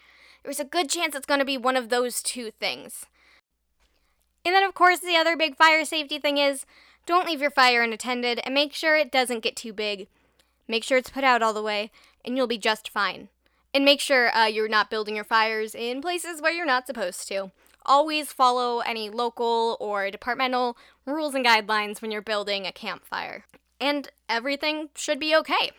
there's 0.44 0.60
a 0.60 0.66
good 0.66 0.90
chance 0.90 1.16
it's 1.16 1.26
going 1.26 1.40
to 1.40 1.46
be 1.46 1.58
one 1.58 1.76
of 1.76 1.90
those 1.90 2.22
two 2.22 2.52
things. 2.52 3.06
And 4.46 4.56
then, 4.56 4.64
of 4.64 4.74
course, 4.74 5.00
the 5.00 5.18
other 5.18 5.36
big 5.36 5.58
fire 5.58 5.84
safety 5.84 6.20
thing 6.20 6.38
is 6.38 6.66
don't 7.06 7.26
leave 7.26 7.42
your 7.42 7.52
fire 7.52 7.82
unattended 7.82 8.40
and 8.44 8.54
make 8.54 8.74
sure 8.74 8.96
it 8.96 9.12
doesn't 9.12 9.44
get 9.44 9.56
too 9.56 9.74
big. 9.74 10.08
Make 10.68 10.84
sure 10.84 10.98
it's 10.98 11.10
put 11.10 11.24
out 11.24 11.42
all 11.42 11.54
the 11.54 11.62
way, 11.62 11.92
and 12.24 12.38
you'll 12.38 12.48
be 12.48 12.58
just 12.58 12.90
fine. 12.90 13.30
And 13.74 13.84
make 13.84 14.00
sure 14.00 14.36
uh, 14.36 14.46
you're 14.46 14.70
not 14.70 14.90
building 14.90 15.16
your 15.16 15.26
fires 15.26 15.76
in 15.76 16.02
places 16.02 16.42
where 16.42 16.52
you're 16.52 16.66
not 16.66 16.88
supposed 16.88 17.28
to. 17.28 17.52
Always 17.86 18.34
follow 18.34 18.80
any 18.80 19.10
local 19.10 19.78
or 19.80 20.10
departmental 20.12 20.78
rules 21.06 21.36
and 21.36 21.46
guidelines 21.46 22.02
when 22.02 22.12
you're 22.12 22.22
building 22.22 22.66
a 22.66 22.72
campfire. 22.72 23.46
And 23.80 24.10
everything 24.28 24.90
should 24.96 25.20
be 25.20 25.36
okay. 25.36 25.72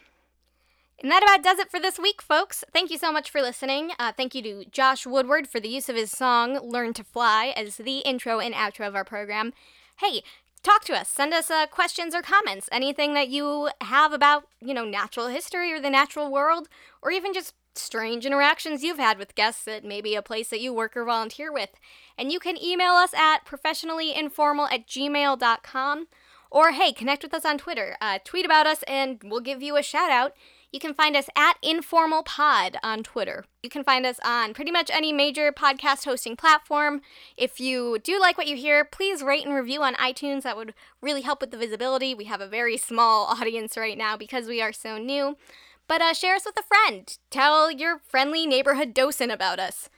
And 1.01 1.13
that 1.13 1.23
about 1.23 1.45
does 1.45 1.61
it 1.61 1.71
for 1.71 1.79
this 1.79 1.99
week, 1.99 2.21
folks. 2.21 2.65
Thank 2.73 2.91
you 2.91 2.99
so 2.99 3.13
much 3.13 3.31
for 3.31 3.41
listening. 3.41 3.93
Uh, 4.01 4.11
thank 4.11 4.35
you 4.35 4.43
to 4.43 4.65
Josh 4.65 5.07
Woodward 5.07 5.47
for 5.47 5.61
the 5.61 5.69
use 5.69 5.89
of 5.89 5.95
his 5.95 6.11
song 6.11 6.59
Learn 6.61 6.93
to 6.95 7.05
Fly 7.05 7.53
as 7.57 7.77
the 7.77 7.99
intro 7.99 8.41
and 8.41 8.53
outro 8.53 8.89
of 8.89 8.97
our 8.97 9.05
program. 9.05 9.53
Hey, 10.01 10.23
talk 10.65 10.85
to 10.87 10.99
us. 10.99 11.09
Send 11.09 11.33
us 11.33 11.53
uh, 11.53 11.67
questions 11.67 12.17
or 12.17 12.23
comments. 12.23 12.69
Anything 12.73 13.15
that 13.15 13.29
you 13.29 13.71
have 13.81 14.13
about, 14.13 14.49
you 14.61 14.75
know, 14.75 14.85
natural 14.85 15.29
history 15.29 15.73
or 15.73 15.81
the 15.81 15.89
natural 15.89 16.33
world, 16.33 16.69
or 17.01 17.13
even 17.13 17.33
just 17.33 17.55
strange 17.77 18.27
interactions 18.27 18.83
you've 18.83 18.99
had 18.99 19.19
with 19.19 19.37
guests 19.37 19.69
at 19.69 19.85
maybe 19.85 20.17
a 20.17 20.23
place 20.23 20.49
that 20.49 20.61
you 20.61 20.73
work 20.73 20.97
or 20.97 21.05
volunteer 21.05 21.53
with. 21.53 21.71
And 22.19 22.33
you 22.33 22.41
can 22.41 22.61
email 22.61 22.95
us 22.95 23.15
at 23.15 23.47
professionallyinformal 23.47 24.73
at 24.73 24.89
gmail.com. 24.89 26.09
Or 26.51 26.73
hey, 26.73 26.93
connect 26.93 27.23
with 27.23 27.35
us 27.35 27.45
on 27.45 27.59
Twitter. 27.59 27.97
Uh, 28.01 28.19
tweet 28.25 28.47
about 28.47 28.67
us 28.67 28.83
and 28.85 29.21
we'll 29.23 29.41
give 29.41 29.63
you 29.63 29.77
a 29.77 29.83
shout 29.83 30.11
out. 30.11 30.33
You 30.71 30.81
can 30.81 30.93
find 30.93 31.17
us 31.17 31.31
at 31.35 31.55
Informal 31.63 32.23
Pod 32.23 32.77
on 32.83 33.03
Twitter. 33.03 33.47
You 33.63 33.71
can 33.71 33.85
find 33.85 34.05
us 34.05 34.21
on 34.23 34.53
pretty 34.53 34.71
much 34.71 34.91
any 34.93 35.15
major 35.15 35.51
podcast 35.51 36.05
hosting 36.05 36.37
platform. 36.37 37.01
If 37.39 37.59
you 37.59 37.99
do 38.01 38.21
like 38.21 38.37
what 38.37 38.47
you 38.47 38.55
hear, 38.55 38.85
please 38.85 39.23
rate 39.23 39.47
and 39.47 39.55
review 39.55 39.83
on 39.83 39.95
iTunes. 39.95 40.43
That 40.43 40.59
would 40.59 40.75
really 41.01 41.23
help 41.23 41.41
with 41.41 41.53
the 41.53 41.57
visibility. 41.57 42.15
We 42.15 42.25
have 42.25 42.43
a 42.43 42.49
very 42.49 42.77
small 42.77 43.25
audience 43.41 43.79
right 43.79 43.97
now 43.97 44.19
because 44.19 44.47
we 44.47 44.61
are 44.61 44.73
so 44.73 44.99
new. 44.99 45.39
But 45.87 46.03
uh, 46.03 46.13
share 46.13 46.35
us 46.35 46.45
with 46.45 46.59
a 46.59 46.63
friend. 46.63 47.17
Tell 47.31 47.71
your 47.71 48.01
friendly 48.07 48.47
neighborhood 48.47 48.93
docent 48.93 49.33
about 49.33 49.59
us. 49.59 49.89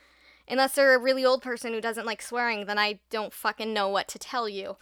Unless 0.46 0.76
they're 0.76 0.94
a 0.94 1.02
really 1.02 1.24
old 1.24 1.42
person 1.42 1.72
who 1.72 1.80
doesn't 1.80 2.06
like 2.06 2.22
swearing, 2.22 2.66
then 2.66 2.78
I 2.78 3.00
don't 3.11 3.33
fucking 3.33 3.72
know 3.72 3.88
what 3.88 4.06
to 4.09 4.20
tell 4.20 4.48
you. 4.48 4.76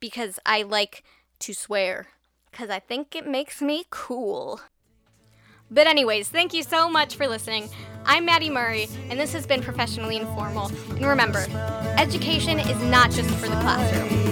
Because 0.00 0.38
I 0.46 0.62
like 0.62 1.02
to 1.40 1.52
swear. 1.52 2.08
Because 2.50 2.70
I 2.70 2.78
think 2.78 3.14
it 3.14 3.26
makes 3.26 3.60
me 3.60 3.84
cool. 3.90 4.62
But, 5.72 5.86
anyways, 5.86 6.28
thank 6.28 6.52
you 6.52 6.62
so 6.62 6.86
much 6.86 7.16
for 7.16 7.26
listening. 7.26 7.70
I'm 8.04 8.26
Maddie 8.26 8.50
Murray, 8.50 8.88
and 9.08 9.18
this 9.18 9.32
has 9.32 9.46
been 9.46 9.62
Professionally 9.62 10.18
Informal. 10.18 10.70
And 10.90 11.06
remember, 11.06 11.46
education 11.96 12.58
is 12.58 12.82
not 12.84 13.10
just 13.10 13.30
for 13.36 13.48
the 13.48 13.56
classroom. 13.56 14.22